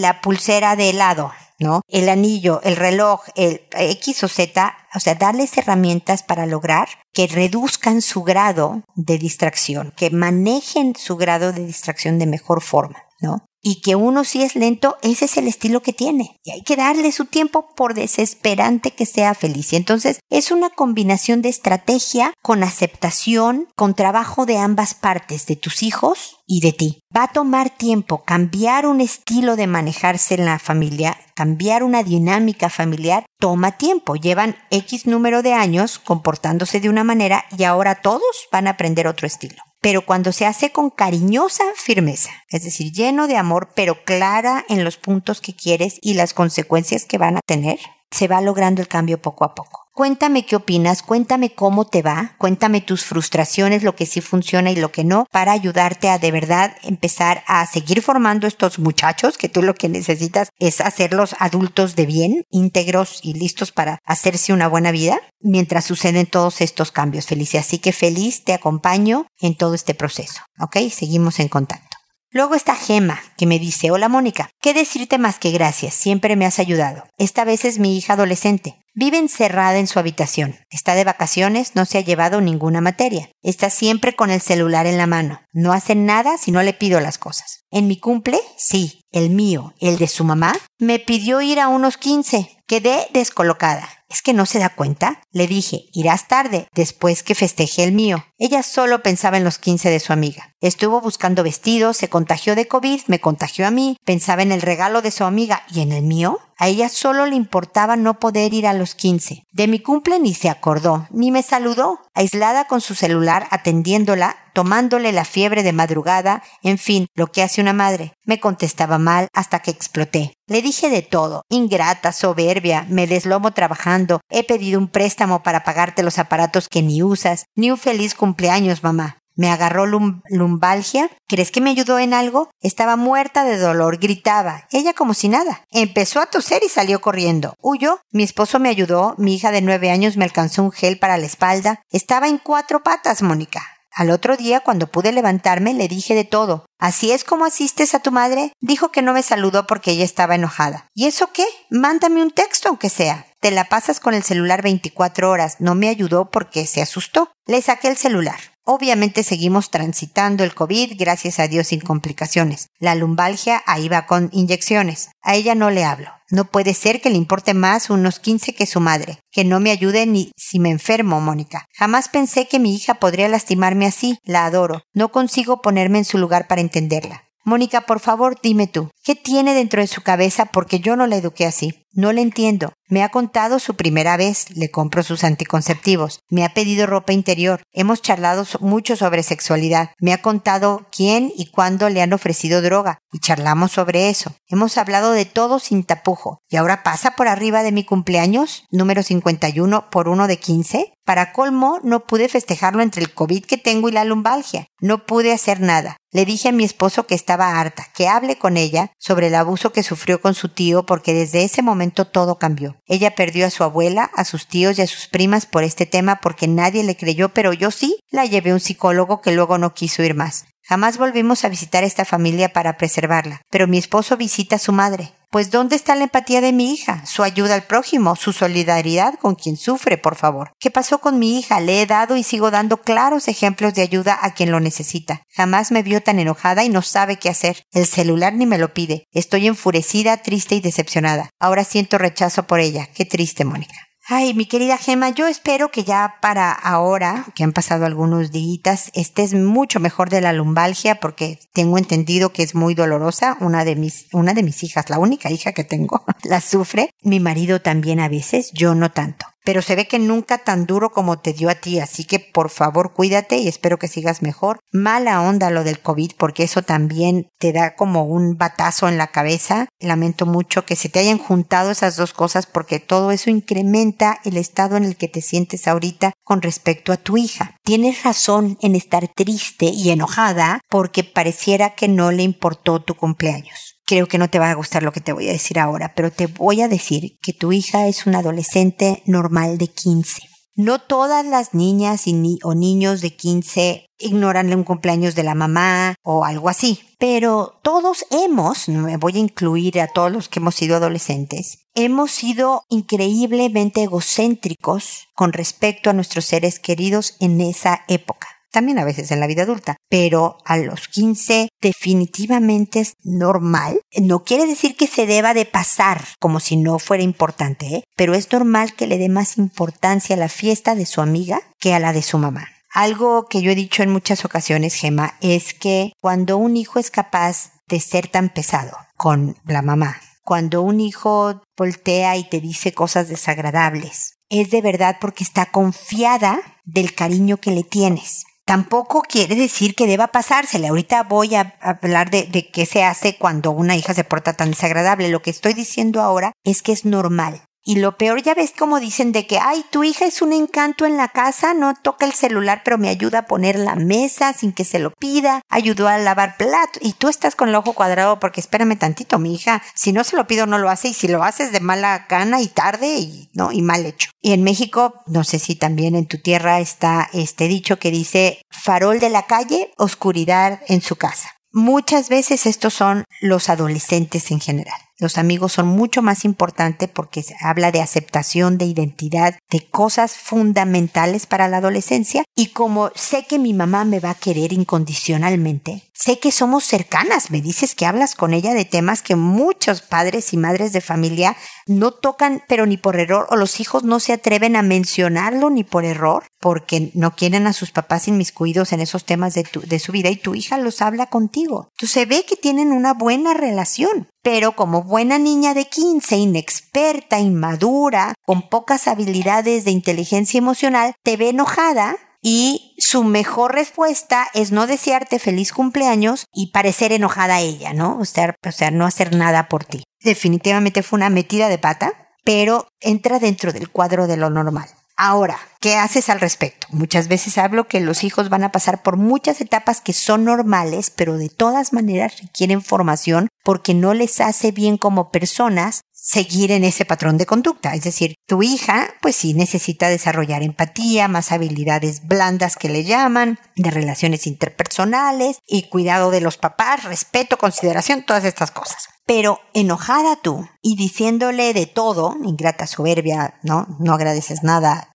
la 0.00 0.20
pulsera 0.20 0.74
de 0.74 0.90
helado, 0.90 1.30
¿no? 1.58 1.82
El 1.88 2.08
anillo, 2.08 2.60
el 2.64 2.74
reloj, 2.74 3.20
el 3.36 3.60
X 3.72 4.24
o 4.24 4.28
Z, 4.28 4.74
o 4.94 5.00
sea, 5.00 5.14
darles 5.14 5.56
herramientas 5.58 6.22
para 6.22 6.46
lograr 6.46 6.88
que 7.12 7.26
reduzcan 7.28 8.02
su 8.02 8.22
grado 8.22 8.82
de 8.94 9.18
distracción, 9.18 9.92
que 9.96 10.10
manejen 10.10 10.96
su 10.96 11.16
grado 11.16 11.52
de 11.52 11.66
distracción 11.66 12.18
de 12.18 12.26
mejor 12.26 12.62
forma, 12.62 13.04
¿no? 13.20 13.44
Y 13.62 13.80
que 13.80 13.94
uno 13.94 14.24
sí 14.24 14.42
es 14.42 14.56
lento, 14.56 14.98
ese 15.02 15.26
es 15.26 15.36
el 15.36 15.46
estilo 15.46 15.82
que 15.82 15.92
tiene. 15.92 16.40
Y 16.42 16.50
hay 16.50 16.62
que 16.62 16.76
darle 16.76 17.12
su 17.12 17.26
tiempo 17.26 17.74
por 17.76 17.94
desesperante 17.94 18.90
que 18.90 19.06
sea 19.06 19.34
feliz. 19.34 19.72
Y 19.72 19.76
entonces 19.76 20.18
es 20.30 20.50
una 20.50 20.70
combinación 20.70 21.42
de 21.42 21.48
estrategia 21.48 22.34
con 22.42 22.64
aceptación, 22.64 23.68
con 23.76 23.94
trabajo 23.94 24.46
de 24.46 24.58
ambas 24.58 24.94
partes, 24.94 25.46
de 25.46 25.56
tus 25.56 25.84
hijos 25.84 26.38
y 26.46 26.60
de 26.60 26.72
ti. 26.72 27.00
Va 27.16 27.24
a 27.24 27.32
tomar 27.32 27.70
tiempo 27.70 28.24
cambiar 28.24 28.86
un 28.86 29.00
estilo 29.00 29.54
de 29.54 29.68
manejarse 29.68 30.34
en 30.34 30.44
la 30.44 30.58
familia, 30.58 31.16
cambiar 31.36 31.84
una 31.84 32.02
dinámica 32.02 32.68
familiar, 32.68 33.24
toma 33.38 33.78
tiempo. 33.78 34.16
Llevan 34.16 34.56
X 34.70 35.06
número 35.06 35.42
de 35.42 35.52
años 35.52 36.00
comportándose 36.00 36.80
de 36.80 36.88
una 36.88 37.04
manera 37.04 37.44
y 37.56 37.62
ahora 37.62 38.00
todos 38.02 38.48
van 38.50 38.66
a 38.66 38.70
aprender 38.70 39.06
otro 39.06 39.26
estilo 39.26 39.62
pero 39.82 40.06
cuando 40.06 40.30
se 40.30 40.46
hace 40.46 40.70
con 40.70 40.90
cariñosa 40.90 41.64
firmeza, 41.74 42.30
es 42.48 42.62
decir, 42.62 42.92
lleno 42.92 43.26
de 43.26 43.36
amor, 43.36 43.70
pero 43.74 44.04
clara 44.04 44.64
en 44.68 44.84
los 44.84 44.96
puntos 44.96 45.40
que 45.40 45.54
quieres 45.54 45.98
y 46.00 46.14
las 46.14 46.34
consecuencias 46.34 47.04
que 47.04 47.18
van 47.18 47.36
a 47.36 47.40
tener, 47.44 47.80
se 48.10 48.28
va 48.28 48.40
logrando 48.40 48.80
el 48.80 48.86
cambio 48.86 49.20
poco 49.20 49.44
a 49.44 49.54
poco. 49.56 49.81
Cuéntame 49.94 50.46
qué 50.46 50.56
opinas, 50.56 51.02
cuéntame 51.02 51.54
cómo 51.54 51.86
te 51.86 52.00
va, 52.00 52.34
cuéntame 52.38 52.80
tus 52.80 53.04
frustraciones, 53.04 53.82
lo 53.82 53.94
que 53.94 54.06
sí 54.06 54.22
funciona 54.22 54.70
y 54.70 54.76
lo 54.76 54.90
que 54.90 55.04
no, 55.04 55.26
para 55.30 55.52
ayudarte 55.52 56.08
a 56.08 56.18
de 56.18 56.30
verdad 56.30 56.74
empezar 56.82 57.44
a 57.46 57.66
seguir 57.66 58.00
formando 58.00 58.46
estos 58.46 58.78
muchachos, 58.78 59.36
que 59.36 59.50
tú 59.50 59.62
lo 59.62 59.74
que 59.74 59.90
necesitas 59.90 60.48
es 60.58 60.80
hacerlos 60.80 61.36
adultos 61.38 61.94
de 61.94 62.06
bien, 62.06 62.44
íntegros 62.50 63.20
y 63.22 63.34
listos 63.34 63.70
para 63.70 63.98
hacerse 64.06 64.54
una 64.54 64.66
buena 64.66 64.92
vida, 64.92 65.20
mientras 65.40 65.84
suceden 65.84 66.24
todos 66.24 66.62
estos 66.62 66.90
cambios, 66.90 67.26
Felicia. 67.26 67.60
Así 67.60 67.76
que 67.76 67.92
feliz, 67.92 68.44
te 68.44 68.54
acompaño 68.54 69.26
en 69.40 69.58
todo 69.58 69.74
este 69.74 69.92
proceso. 69.94 70.40
¿Ok? 70.58 70.78
Seguimos 70.90 71.38
en 71.38 71.48
contacto. 71.48 71.98
Luego 72.30 72.54
está 72.54 72.74
Gema, 72.76 73.20
que 73.36 73.44
me 73.44 73.58
dice, 73.58 73.90
hola 73.90 74.08
Mónica, 74.08 74.48
¿qué 74.62 74.72
decirte 74.72 75.18
más 75.18 75.38
que 75.38 75.50
gracias? 75.50 75.92
Siempre 75.92 76.34
me 76.34 76.46
has 76.46 76.58
ayudado. 76.58 77.04
Esta 77.18 77.44
vez 77.44 77.66
es 77.66 77.78
mi 77.78 77.94
hija 77.98 78.14
adolescente. 78.14 78.81
Vive 78.94 79.16
encerrada 79.16 79.78
en 79.78 79.86
su 79.86 79.98
habitación. 79.98 80.56
Está 80.68 80.94
de 80.94 81.04
vacaciones, 81.04 81.74
no 81.74 81.86
se 81.86 81.96
ha 81.96 82.02
llevado 82.02 82.42
ninguna 82.42 82.82
materia. 82.82 83.30
Está 83.42 83.70
siempre 83.70 84.14
con 84.14 84.30
el 84.30 84.42
celular 84.42 84.86
en 84.86 84.98
la 84.98 85.06
mano. 85.06 85.40
No 85.52 85.72
hace 85.72 85.94
nada 85.94 86.36
si 86.36 86.52
no 86.52 86.62
le 86.62 86.74
pido 86.74 87.00
las 87.00 87.16
cosas. 87.16 87.64
En 87.70 87.86
mi 87.86 87.98
cumple, 87.98 88.38
sí. 88.58 89.00
El 89.10 89.30
mío, 89.30 89.74
el 89.80 89.96
de 89.98 90.08
su 90.08 90.24
mamá, 90.24 90.54
me 90.78 90.98
pidió 90.98 91.40
ir 91.40 91.58
a 91.58 91.68
unos 91.68 91.96
15. 91.96 92.62
Quedé 92.66 93.06
descolocada. 93.12 93.88
¿Es 94.12 94.20
que 94.20 94.34
no 94.34 94.44
se 94.44 94.58
da 94.58 94.68
cuenta? 94.68 95.22
Le 95.30 95.46
dije, 95.46 95.84
irás 95.92 96.28
tarde, 96.28 96.68
después 96.74 97.22
que 97.22 97.34
festejé 97.34 97.84
el 97.84 97.92
mío. 97.92 98.26
Ella 98.38 98.62
solo 98.62 99.02
pensaba 99.02 99.38
en 99.38 99.44
los 99.44 99.58
15 99.58 99.88
de 99.88 100.00
su 100.00 100.12
amiga. 100.12 100.54
Estuvo 100.60 101.00
buscando 101.00 101.42
vestidos, 101.42 101.96
se 101.96 102.08
contagió 102.08 102.54
de 102.54 102.68
COVID, 102.68 103.00
me 103.06 103.20
contagió 103.20 103.66
a 103.66 103.70
mí, 103.70 103.96
pensaba 104.04 104.42
en 104.42 104.52
el 104.52 104.60
regalo 104.60 105.00
de 105.00 105.10
su 105.10 105.24
amiga 105.24 105.62
y 105.70 105.80
en 105.80 105.92
el 105.92 106.04
mío. 106.04 106.40
A 106.58 106.68
ella 106.68 106.88
solo 106.88 107.26
le 107.26 107.36
importaba 107.36 107.96
no 107.96 108.18
poder 108.18 108.54
ir 108.54 108.66
a 108.66 108.72
los 108.72 108.94
15. 108.94 109.44
De 109.52 109.68
mi 109.68 109.80
cumple 109.80 110.18
ni 110.18 110.34
se 110.34 110.48
acordó, 110.48 111.06
ni 111.10 111.30
me 111.30 111.42
saludó, 111.42 112.00
aislada 112.14 112.66
con 112.66 112.80
su 112.80 112.94
celular, 112.94 113.46
atendiéndola, 113.50 114.36
tomándole 114.52 115.12
la 115.12 115.24
fiebre 115.24 115.62
de 115.62 115.72
madrugada, 115.72 116.42
en 116.62 116.78
fin, 116.78 117.06
lo 117.14 117.28
que 117.28 117.42
hace 117.42 117.60
una 117.60 117.72
madre. 117.72 118.12
Me 118.24 118.40
contestaba 118.40 118.98
mal 118.98 119.28
hasta 119.32 119.60
que 119.60 119.70
exploté. 119.70 120.34
Le 120.46 120.62
dije 120.62 120.90
de 120.90 121.02
todo, 121.02 121.42
ingrata, 121.48 122.12
soberbia, 122.12 122.86
me 122.88 123.06
deslomo 123.06 123.52
trabajando, 123.52 124.20
he 124.30 124.44
pedido 124.44 124.78
un 124.78 124.88
préstamo 124.88 125.42
para 125.42 125.64
pagarte 125.64 126.02
los 126.02 126.18
aparatos 126.18 126.68
que 126.68 126.82
ni 126.82 127.02
usas, 127.02 127.46
ni 127.56 127.70
un 127.70 127.78
feliz 127.78 128.14
cumpleaños, 128.14 128.82
mamá. 128.82 129.21
Me 129.34 129.50
agarró 129.50 129.86
lumbalgia. 129.86 131.10
¿Crees 131.28 131.50
que 131.50 131.60
me 131.60 131.70
ayudó 131.70 131.98
en 131.98 132.14
algo? 132.14 132.50
Estaba 132.60 132.96
muerta 132.96 133.44
de 133.44 133.58
dolor, 133.58 133.98
gritaba. 133.98 134.66
Ella 134.70 134.92
como 134.92 135.14
si 135.14 135.28
nada. 135.28 135.64
Empezó 135.70 136.20
a 136.20 136.26
toser 136.26 136.62
y 136.64 136.68
salió 136.68 137.00
corriendo. 137.00 137.54
Huyó. 137.60 138.00
Mi 138.10 138.22
esposo 138.22 138.58
me 138.58 138.68
ayudó. 138.68 139.14
Mi 139.18 139.34
hija 139.34 139.50
de 139.50 139.62
nueve 139.62 139.90
años 139.90 140.16
me 140.16 140.24
alcanzó 140.24 140.62
un 140.62 140.72
gel 140.72 140.98
para 140.98 141.18
la 141.18 141.26
espalda. 141.26 141.80
Estaba 141.90 142.28
en 142.28 142.38
cuatro 142.38 142.82
patas, 142.82 143.22
Mónica. 143.22 143.62
Al 143.94 144.10
otro 144.10 144.38
día, 144.38 144.60
cuando 144.60 144.86
pude 144.86 145.12
levantarme, 145.12 145.74
le 145.74 145.86
dije 145.86 146.14
de 146.14 146.24
todo. 146.24 146.64
¿Así 146.78 147.12
es 147.12 147.24
como 147.24 147.44
asistes 147.44 147.94
a 147.94 148.00
tu 148.00 148.10
madre? 148.10 148.52
Dijo 148.60 148.90
que 148.90 149.02
no 149.02 149.12
me 149.12 149.22
saludó 149.22 149.66
porque 149.66 149.90
ella 149.90 150.04
estaba 150.04 150.34
enojada. 150.34 150.86
¿Y 150.94 151.06
eso 151.06 151.30
qué? 151.32 151.44
Mándame 151.70 152.22
un 152.22 152.30
texto, 152.30 152.68
aunque 152.68 152.88
sea. 152.88 153.26
Te 153.40 153.50
la 153.50 153.64
pasas 153.64 154.00
con 154.00 154.14
el 154.14 154.22
celular 154.22 154.62
24 154.62 155.30
horas. 155.30 155.56
No 155.58 155.74
me 155.74 155.88
ayudó 155.88 156.30
porque 156.30 156.66
se 156.66 156.80
asustó. 156.80 157.30
Le 157.46 157.60
saqué 157.60 157.88
el 157.88 157.98
celular. 157.98 158.38
Obviamente 158.64 159.24
seguimos 159.24 159.70
transitando 159.70 160.44
el 160.44 160.54
COVID, 160.54 160.92
gracias 160.96 161.40
a 161.40 161.48
Dios 161.48 161.66
sin 161.68 161.80
complicaciones. 161.80 162.68
La 162.78 162.94
lumbalgia 162.94 163.60
ahí 163.66 163.88
va 163.88 164.06
con 164.06 164.30
inyecciones. 164.32 165.10
A 165.20 165.34
ella 165.34 165.56
no 165.56 165.70
le 165.70 165.84
hablo. 165.84 166.10
No 166.30 166.44
puede 166.44 166.72
ser 166.72 167.00
que 167.00 167.10
le 167.10 167.16
importe 167.16 167.54
más 167.54 167.90
unos 167.90 168.20
15 168.20 168.54
que 168.54 168.66
su 168.66 168.78
madre. 168.78 169.18
Que 169.32 169.44
no 169.44 169.58
me 169.58 169.72
ayude 169.72 170.06
ni 170.06 170.30
si 170.36 170.60
me 170.60 170.70
enfermo, 170.70 171.20
Mónica. 171.20 171.66
Jamás 171.74 172.08
pensé 172.08 172.46
que 172.46 172.60
mi 172.60 172.74
hija 172.74 172.94
podría 172.94 173.28
lastimarme 173.28 173.86
así. 173.86 174.18
La 174.22 174.46
adoro. 174.46 174.82
No 174.94 175.10
consigo 175.10 175.60
ponerme 175.60 175.98
en 175.98 176.04
su 176.04 176.18
lugar 176.18 176.46
para 176.46 176.60
entenderla. 176.60 177.24
Mónica, 177.44 177.80
por 177.82 177.98
favor, 177.98 178.38
dime 178.40 178.68
tú, 178.68 178.90
¿qué 179.02 179.16
tiene 179.16 179.52
dentro 179.52 179.80
de 179.80 179.88
su 179.88 180.02
cabeza 180.02 180.46
porque 180.46 180.78
yo 180.78 180.94
no 180.94 181.08
la 181.08 181.16
eduqué 181.16 181.44
así? 181.44 181.81
No 181.92 182.12
le 182.12 182.22
entiendo. 182.22 182.72
Me 182.88 183.02
ha 183.02 183.08
contado 183.08 183.58
su 183.58 183.74
primera 183.74 184.18
vez, 184.18 184.54
le 184.54 184.70
compro 184.70 185.02
sus 185.02 185.24
anticonceptivos, 185.24 186.20
me 186.28 186.44
ha 186.44 186.52
pedido 186.52 186.86
ropa 186.86 187.14
interior, 187.14 187.62
hemos 187.72 188.02
charlado 188.02 188.44
mucho 188.60 188.96
sobre 188.96 189.22
sexualidad, 189.22 189.92
me 189.98 190.12
ha 190.12 190.20
contado 190.20 190.86
quién 190.94 191.32
y 191.34 191.50
cuándo 191.50 191.88
le 191.88 192.02
han 192.02 192.12
ofrecido 192.12 192.60
droga, 192.60 192.98
y 193.10 193.18
charlamos 193.18 193.72
sobre 193.72 194.10
eso. 194.10 194.34
Hemos 194.46 194.76
hablado 194.76 195.12
de 195.12 195.24
todo 195.24 195.58
sin 195.58 195.84
tapujo. 195.84 196.42
¿Y 196.50 196.56
ahora 196.56 196.82
pasa 196.82 197.12
por 197.12 197.28
arriba 197.28 197.62
de 197.62 197.72
mi 197.72 197.84
cumpleaños, 197.84 198.64
número 198.70 199.02
51, 199.02 199.88
por 199.90 200.08
uno 200.08 200.26
de 200.26 200.38
15? 200.38 200.92
Para 201.04 201.32
colmo, 201.32 201.80
no 201.82 202.06
pude 202.06 202.28
festejarlo 202.28 202.82
entre 202.82 203.02
el 203.02 203.12
COVID 203.12 203.44
que 203.44 203.56
tengo 203.56 203.88
y 203.88 203.92
la 203.92 204.04
lumbalgia. 204.04 204.66
No 204.80 205.04
pude 205.04 205.32
hacer 205.32 205.60
nada. 205.60 205.96
Le 206.12 206.26
dije 206.26 206.50
a 206.50 206.52
mi 206.52 206.62
esposo 206.62 207.06
que 207.06 207.14
estaba 207.14 207.58
harta, 207.58 207.86
que 207.94 208.06
hable 208.06 208.38
con 208.38 208.56
ella 208.56 208.92
sobre 208.98 209.28
el 209.28 209.34
abuso 209.34 209.72
que 209.72 209.82
sufrió 209.82 210.20
con 210.20 210.34
su 210.34 210.50
tío 210.50 210.84
porque 210.84 211.14
desde 211.14 211.42
ese 211.42 211.62
momento 211.62 211.81
todo 211.90 212.38
cambió. 212.38 212.76
Ella 212.86 213.14
perdió 213.14 213.46
a 213.46 213.50
su 213.50 213.64
abuela, 213.64 214.10
a 214.14 214.24
sus 214.24 214.46
tíos 214.46 214.78
y 214.78 214.82
a 214.82 214.86
sus 214.86 215.08
primas 215.08 215.46
por 215.46 215.64
este 215.64 215.86
tema 215.86 216.20
porque 216.22 216.48
nadie 216.48 216.84
le 216.84 216.96
creyó, 216.96 217.30
pero 217.30 217.52
yo 217.52 217.70
sí 217.70 217.98
la 218.10 218.24
llevé 218.24 218.50
a 218.50 218.54
un 218.54 218.60
psicólogo 218.60 219.20
que 219.20 219.32
luego 219.32 219.58
no 219.58 219.74
quiso 219.74 220.02
ir 220.02 220.14
más. 220.14 220.46
Jamás 220.62 220.96
volvimos 220.96 221.44
a 221.44 221.48
visitar 221.48 221.82
esta 221.82 222.04
familia 222.04 222.52
para 222.52 222.76
preservarla, 222.76 223.42
pero 223.50 223.66
mi 223.66 223.78
esposo 223.78 224.16
visita 224.16 224.56
a 224.56 224.60
su 224.60 224.72
madre. 224.72 225.12
Pues 225.32 225.50
¿dónde 225.50 225.76
está 225.76 225.94
la 225.94 226.04
empatía 226.04 226.42
de 226.42 226.52
mi 226.52 226.74
hija? 226.74 227.06
Su 227.06 227.22
ayuda 227.22 227.54
al 227.54 227.62
prójimo, 227.62 228.16
su 228.16 228.34
solidaridad 228.34 229.14
con 229.14 229.34
quien 229.34 229.56
sufre, 229.56 229.96
por 229.96 230.14
favor. 230.14 230.52
¿Qué 230.60 230.70
pasó 230.70 230.98
con 230.98 231.18
mi 231.18 231.38
hija? 231.38 231.58
Le 231.58 231.80
he 231.80 231.86
dado 231.86 232.18
y 232.18 232.22
sigo 232.22 232.50
dando 232.50 232.82
claros 232.82 233.28
ejemplos 233.28 233.72
de 233.72 233.80
ayuda 233.80 234.18
a 234.20 234.34
quien 234.34 234.50
lo 234.50 234.60
necesita. 234.60 235.22
Jamás 235.34 235.72
me 235.72 235.82
vio 235.82 236.02
tan 236.02 236.18
enojada 236.18 236.64
y 236.64 236.68
no 236.68 236.82
sabe 236.82 237.16
qué 237.16 237.30
hacer. 237.30 237.64
El 237.72 237.86
celular 237.86 238.34
ni 238.34 238.44
me 238.44 238.58
lo 238.58 238.74
pide. 238.74 239.06
Estoy 239.10 239.46
enfurecida, 239.46 240.18
triste 240.18 240.56
y 240.56 240.60
decepcionada. 240.60 241.30
Ahora 241.40 241.64
siento 241.64 241.96
rechazo 241.96 242.42
por 242.42 242.60
ella. 242.60 242.90
Qué 242.94 243.06
triste, 243.06 243.46
Mónica. 243.46 243.91
Ay, 244.14 244.34
mi 244.34 244.44
querida 244.44 244.76
Gema, 244.76 245.08
yo 245.08 245.26
espero 245.26 245.70
que 245.70 245.84
ya 245.84 246.16
para 246.20 246.52
ahora, 246.52 247.24
que 247.34 247.44
han 247.44 247.54
pasado 247.54 247.86
algunos 247.86 248.30
días, 248.30 248.90
estés 248.92 249.32
mucho 249.32 249.80
mejor 249.80 250.10
de 250.10 250.20
la 250.20 250.34
lumbalgia, 250.34 250.96
porque 250.96 251.38
tengo 251.54 251.78
entendido 251.78 252.30
que 252.30 252.42
es 252.42 252.54
muy 252.54 252.74
dolorosa. 252.74 253.38
Una 253.40 253.64
de 253.64 253.74
mis, 253.74 254.08
una 254.12 254.34
de 254.34 254.42
mis 254.42 254.64
hijas, 254.64 254.90
la 254.90 254.98
única 254.98 255.30
hija 255.30 255.52
que 255.52 255.64
tengo, 255.64 256.04
la 256.24 256.42
sufre. 256.42 256.90
Mi 257.00 257.20
marido 257.20 257.62
también 257.62 258.00
a 258.00 258.10
veces, 258.10 258.52
yo 258.52 258.74
no 258.74 258.90
tanto 258.90 259.31
pero 259.44 259.62
se 259.62 259.76
ve 259.76 259.86
que 259.86 259.98
nunca 259.98 260.38
tan 260.38 260.66
duro 260.66 260.90
como 260.90 261.18
te 261.18 261.32
dio 261.32 261.50
a 261.50 261.54
ti, 261.54 261.78
así 261.80 262.04
que 262.04 262.18
por 262.18 262.50
favor 262.50 262.92
cuídate 262.92 263.36
y 263.36 263.48
espero 263.48 263.78
que 263.78 263.88
sigas 263.88 264.22
mejor. 264.22 264.60
Mala 264.72 265.22
onda 265.22 265.50
lo 265.50 265.64
del 265.64 265.80
COVID 265.80 266.12
porque 266.16 266.44
eso 266.44 266.62
también 266.62 267.28
te 267.38 267.52
da 267.52 267.74
como 267.74 268.04
un 268.04 268.36
batazo 268.36 268.88
en 268.88 268.98
la 268.98 269.08
cabeza. 269.08 269.68
Lamento 269.80 270.26
mucho 270.26 270.64
que 270.64 270.76
se 270.76 270.88
te 270.88 271.00
hayan 271.00 271.18
juntado 271.18 271.70
esas 271.70 271.96
dos 271.96 272.12
cosas 272.12 272.46
porque 272.46 272.80
todo 272.80 273.10
eso 273.10 273.30
incrementa 273.30 274.20
el 274.24 274.36
estado 274.36 274.76
en 274.76 274.84
el 274.84 274.96
que 274.96 275.08
te 275.08 275.20
sientes 275.20 275.66
ahorita 275.66 276.12
con 276.24 276.42
respecto 276.42 276.92
a 276.92 276.96
tu 276.96 277.16
hija. 277.16 277.56
Tienes 277.64 278.02
razón 278.02 278.58
en 278.60 278.74
estar 278.74 279.08
triste 279.08 279.66
y 279.66 279.90
enojada 279.90 280.60
porque 280.68 281.04
pareciera 281.04 281.74
que 281.74 281.88
no 281.88 282.12
le 282.12 282.22
importó 282.22 282.82
tu 282.82 282.94
cumpleaños 282.94 283.71
creo 283.92 284.06
que 284.06 284.16
no 284.16 284.30
te 284.30 284.38
va 284.38 284.50
a 284.50 284.54
gustar 284.54 284.82
lo 284.82 284.90
que 284.90 285.02
te 285.02 285.12
voy 285.12 285.28
a 285.28 285.32
decir 285.32 285.58
ahora, 285.58 285.92
pero 285.94 286.10
te 286.10 286.26
voy 286.26 286.62
a 286.62 286.68
decir 286.68 287.18
que 287.20 287.34
tu 287.34 287.52
hija 287.52 287.88
es 287.88 288.06
una 288.06 288.20
adolescente 288.20 289.02
normal 289.04 289.58
de 289.58 289.66
15. 289.66 290.22
No 290.56 290.78
todas 290.78 291.26
las 291.26 291.52
niñas 291.52 292.06
y 292.06 292.38
o 292.42 292.54
niños 292.54 293.02
de 293.02 293.14
15 293.14 293.84
ignoran 293.98 294.50
un 294.54 294.64
cumpleaños 294.64 295.14
de 295.14 295.24
la 295.24 295.34
mamá 295.34 295.94
o 296.02 296.24
algo 296.24 296.48
así, 296.48 296.80
pero 296.98 297.60
todos 297.62 298.06
hemos, 298.10 298.66
me 298.70 298.96
voy 298.96 299.16
a 299.16 299.18
incluir 299.18 299.78
a 299.78 299.88
todos 299.88 300.10
los 300.10 300.30
que 300.30 300.40
hemos 300.40 300.54
sido 300.54 300.76
adolescentes, 300.76 301.58
hemos 301.74 302.12
sido 302.12 302.62
increíblemente 302.70 303.82
egocéntricos 303.82 305.08
con 305.14 305.34
respecto 305.34 305.90
a 305.90 305.92
nuestros 305.92 306.24
seres 306.24 306.58
queridos 306.58 307.14
en 307.20 307.42
esa 307.42 307.84
época 307.88 308.41
también 308.52 308.78
a 308.78 308.84
veces 308.84 309.10
en 309.10 309.18
la 309.18 309.26
vida 309.26 309.42
adulta, 309.42 309.76
pero 309.88 310.38
a 310.44 310.56
los 310.58 310.86
15 310.88 311.48
definitivamente 311.60 312.80
es 312.80 312.94
normal. 313.02 313.80
No 314.00 314.22
quiere 314.22 314.46
decir 314.46 314.76
que 314.76 314.86
se 314.86 315.06
deba 315.06 315.34
de 315.34 315.46
pasar 315.46 316.04
como 316.20 316.38
si 316.38 316.56
no 316.56 316.78
fuera 316.78 317.02
importante, 317.02 317.66
¿eh? 317.66 317.84
pero 317.96 318.14
es 318.14 318.30
normal 318.30 318.74
que 318.74 318.86
le 318.86 318.98
dé 318.98 319.08
más 319.08 319.38
importancia 319.38 320.14
a 320.14 320.18
la 320.18 320.28
fiesta 320.28 320.74
de 320.74 320.86
su 320.86 321.00
amiga 321.00 321.40
que 321.58 321.74
a 321.74 321.80
la 321.80 321.92
de 321.92 322.02
su 322.02 322.18
mamá. 322.18 322.48
Algo 322.72 323.26
que 323.26 323.42
yo 323.42 323.50
he 323.50 323.54
dicho 323.54 323.82
en 323.82 323.90
muchas 323.90 324.24
ocasiones, 324.24 324.74
Gemma, 324.74 325.14
es 325.20 325.52
que 325.52 325.92
cuando 326.00 326.36
un 326.38 326.56
hijo 326.56 326.78
es 326.78 326.90
capaz 326.90 327.52
de 327.68 327.80
ser 327.80 328.08
tan 328.08 328.30
pesado 328.30 328.76
con 328.96 329.36
la 329.44 329.62
mamá, 329.62 330.00
cuando 330.24 330.62
un 330.62 330.80
hijo 330.80 331.42
voltea 331.56 332.16
y 332.16 332.28
te 332.28 332.40
dice 332.40 332.72
cosas 332.72 333.08
desagradables, 333.08 334.14
es 334.30 334.50
de 334.50 334.62
verdad 334.62 334.96
porque 335.00 335.24
está 335.24 335.46
confiada 335.46 336.40
del 336.64 336.94
cariño 336.94 337.36
que 337.38 337.50
le 337.50 337.64
tienes 337.64 338.24
tampoco 338.44 339.02
quiere 339.02 339.34
decir 339.34 339.74
que 339.74 339.86
deba 339.86 340.08
pasársele. 340.08 340.68
Ahorita 340.68 341.02
voy 341.04 341.34
a 341.34 341.54
hablar 341.60 342.10
de, 342.10 342.24
de, 342.24 342.50
qué 342.50 342.66
se 342.66 342.84
hace 342.84 343.16
cuando 343.18 343.50
una 343.50 343.76
hija 343.76 343.94
se 343.94 344.04
porta 344.04 344.34
tan 344.34 344.50
desagradable. 344.50 345.08
Lo 345.08 345.22
que 345.22 345.30
estoy 345.30 345.54
diciendo 345.54 346.00
ahora 346.00 346.32
es 346.44 346.62
que 346.62 346.72
es 346.72 346.84
normal. 346.84 347.42
Y 347.64 347.76
lo 347.76 347.96
peor, 347.96 348.22
ya 348.22 348.34
ves 348.34 348.52
como 348.58 348.80
dicen 348.80 349.12
de 349.12 349.26
que, 349.28 349.38
ay, 349.38 349.64
tu 349.70 349.84
hija 349.84 350.04
es 350.04 350.20
un 350.20 350.32
encanto 350.32 350.84
en 350.84 350.96
la 350.96 351.08
casa, 351.08 351.54
no 351.54 351.74
toca 351.80 352.06
el 352.06 352.12
celular, 352.12 352.62
pero 352.64 352.76
me 352.76 352.88
ayuda 352.88 353.20
a 353.20 353.26
poner 353.26 353.56
la 353.56 353.76
mesa 353.76 354.32
sin 354.32 354.52
que 354.52 354.64
se 354.64 354.80
lo 354.80 354.90
pida, 354.90 355.42
ayudó 355.48 355.86
a 355.86 355.98
lavar 355.98 356.36
platos. 356.36 356.82
Y 356.82 356.94
tú 356.94 357.08
estás 357.08 357.36
con 357.36 357.50
el 357.50 357.54
ojo 357.54 357.72
cuadrado 357.72 358.18
porque 358.18 358.40
espérame 358.40 358.76
tantito, 358.76 359.20
mi 359.20 359.34
hija, 359.34 359.62
si 359.74 359.92
no 359.92 360.02
se 360.02 360.16
lo 360.16 360.26
pido 360.26 360.46
no 360.46 360.58
lo 360.58 360.70
hace 360.70 360.88
y 360.88 360.94
si 360.94 361.06
lo 361.06 361.22
haces 361.22 361.52
de 361.52 361.60
mala 361.60 362.06
gana 362.08 362.40
y 362.40 362.48
tarde 362.48 362.96
y 362.96 363.30
no, 363.32 363.52
y 363.52 363.62
mal 363.62 363.86
hecho. 363.86 364.10
Y 364.20 364.32
en 364.32 364.42
México, 364.42 365.02
no 365.06 365.22
sé 365.22 365.38
si 365.38 365.54
también 365.54 365.94
en 365.94 366.06
tu 366.06 366.18
tierra 366.18 366.58
está 366.58 367.08
este 367.12 367.46
dicho 367.46 367.78
que 367.78 367.92
dice 367.92 368.42
farol 368.50 368.98
de 368.98 369.10
la 369.10 369.26
calle, 369.26 369.72
oscuridad 369.76 370.60
en 370.66 370.82
su 370.82 370.96
casa. 370.96 371.30
Muchas 371.54 372.08
veces 372.08 372.46
estos 372.46 372.72
son 372.72 373.04
los 373.20 373.50
adolescentes 373.50 374.30
en 374.30 374.40
general. 374.40 374.80
Los 375.02 375.18
amigos 375.18 375.54
son 375.54 375.66
mucho 375.66 376.00
más 376.00 376.24
importantes 376.24 376.88
porque 376.88 377.24
se 377.24 377.34
habla 377.40 377.72
de 377.72 377.80
aceptación, 377.80 378.56
de 378.56 378.66
identidad, 378.66 379.36
de 379.50 379.68
cosas 379.68 380.16
fundamentales 380.16 381.26
para 381.26 381.48
la 381.48 381.56
adolescencia. 381.56 382.22
Y 382.36 382.50
como 382.50 382.92
sé 382.94 383.26
que 383.28 383.40
mi 383.40 383.52
mamá 383.52 383.84
me 383.84 383.98
va 383.98 384.10
a 384.10 384.14
querer 384.14 384.52
incondicionalmente, 384.52 385.82
sé 385.92 386.20
que 386.20 386.30
somos 386.30 386.62
cercanas. 386.62 387.32
Me 387.32 387.40
dices 387.40 387.74
que 387.74 387.84
hablas 387.84 388.14
con 388.14 388.32
ella 388.32 388.54
de 388.54 388.64
temas 388.64 389.02
que 389.02 389.16
muchos 389.16 389.82
padres 389.82 390.32
y 390.32 390.36
madres 390.36 390.72
de 390.72 390.80
familia 390.80 391.36
no 391.66 391.90
tocan, 391.90 392.44
pero 392.46 392.64
ni 392.66 392.76
por 392.76 392.94
error, 392.94 393.26
o 393.30 393.34
los 393.34 393.58
hijos 393.58 393.82
no 393.82 393.98
se 393.98 394.12
atreven 394.12 394.54
a 394.54 394.62
mencionarlo 394.62 395.50
ni 395.50 395.64
por 395.64 395.84
error, 395.84 396.26
porque 396.38 396.92
no 396.94 397.16
quieren 397.16 397.48
a 397.48 397.52
sus 397.52 397.72
papás 397.72 398.06
inmiscuidos 398.06 398.72
en 398.72 398.78
esos 398.78 399.04
temas 399.04 399.34
de, 399.34 399.44
de 399.66 399.78
su 399.80 399.90
vida 399.90 400.10
y 400.10 400.16
tu 400.16 400.36
hija 400.36 400.58
los 400.58 400.80
habla 400.80 401.06
contigo. 401.06 401.70
Entonces 401.72 401.90
se 401.90 402.06
ve 402.06 402.24
que 402.24 402.36
tienen 402.36 402.70
una 402.70 402.94
buena 402.94 403.34
relación 403.34 404.06
pero 404.22 404.52
como 404.52 404.82
buena 404.82 405.18
niña 405.18 405.54
de 405.54 405.66
15, 405.66 406.16
inexperta, 406.16 407.18
inmadura, 407.18 408.14
con 408.24 408.48
pocas 408.48 408.88
habilidades 408.88 409.64
de 409.64 409.72
inteligencia 409.72 410.38
emocional, 410.38 410.94
te 411.02 411.16
ve 411.16 411.30
enojada 411.30 411.96
y 412.22 412.76
su 412.78 413.02
mejor 413.02 413.52
respuesta 413.52 414.28
es 414.32 414.52
no 414.52 414.68
desearte 414.68 415.18
feliz 415.18 415.52
cumpleaños 415.52 416.26
y 416.32 416.52
parecer 416.52 416.92
enojada 416.92 417.36
a 417.36 417.40
ella, 417.40 417.72
¿no? 417.72 417.98
O 417.98 418.04
sea, 418.04 418.36
o 418.46 418.52
sea, 418.52 418.70
no 418.70 418.86
hacer 418.86 419.14
nada 419.14 419.48
por 419.48 419.64
ti. 419.64 419.82
Definitivamente 420.00 420.84
fue 420.84 420.98
una 420.98 421.10
metida 421.10 421.48
de 421.48 421.58
pata, 421.58 421.92
pero 422.24 422.68
entra 422.80 423.18
dentro 423.18 423.52
del 423.52 423.70
cuadro 423.70 424.06
de 424.06 424.16
lo 424.16 424.30
normal. 424.30 424.68
Ahora, 424.96 425.38
¿qué 425.60 425.76
haces 425.76 426.08
al 426.10 426.20
respecto? 426.20 426.66
Muchas 426.70 427.08
veces 427.08 427.38
hablo 427.38 427.66
que 427.66 427.80
los 427.80 428.04
hijos 428.04 428.28
van 428.28 428.44
a 428.44 428.52
pasar 428.52 428.82
por 428.82 428.96
muchas 428.96 429.40
etapas 429.40 429.80
que 429.80 429.92
son 429.92 430.24
normales, 430.24 430.90
pero 430.90 431.16
de 431.16 431.30
todas 431.30 431.72
maneras 431.72 432.20
requieren 432.20 432.62
formación 432.62 433.28
porque 433.42 433.74
no 433.74 433.94
les 433.94 434.20
hace 434.20 434.52
bien 434.52 434.76
como 434.76 435.10
personas 435.10 435.80
seguir 435.92 436.52
en 436.52 436.64
ese 436.64 436.84
patrón 436.84 437.16
de 437.16 437.26
conducta. 437.26 437.74
Es 437.74 437.84
decir, 437.84 438.14
tu 438.26 438.42
hija, 438.42 438.88
pues 439.00 439.16
sí, 439.16 439.34
necesita 439.34 439.88
desarrollar 439.88 440.42
empatía, 440.42 441.08
más 441.08 441.32
habilidades 441.32 442.06
blandas 442.06 442.56
que 442.56 442.68
le 442.68 442.84
llaman, 442.84 443.38
de 443.56 443.70
relaciones 443.70 444.26
interpersonales 444.26 445.38
y 445.46 445.68
cuidado 445.68 446.10
de 446.10 446.20
los 446.20 446.36
papás, 446.36 446.84
respeto, 446.84 447.38
consideración, 447.38 448.04
todas 448.04 448.24
estas 448.24 448.50
cosas 448.50 448.91
pero 449.06 449.40
enojada 449.54 450.16
tú 450.16 450.48
y 450.60 450.76
diciéndole 450.76 451.52
de 451.52 451.66
todo, 451.66 452.16
ingrata, 452.24 452.66
soberbia, 452.66 453.38
no, 453.42 453.66
no 453.80 453.94
agradeces 453.94 454.42
nada, 454.42 454.92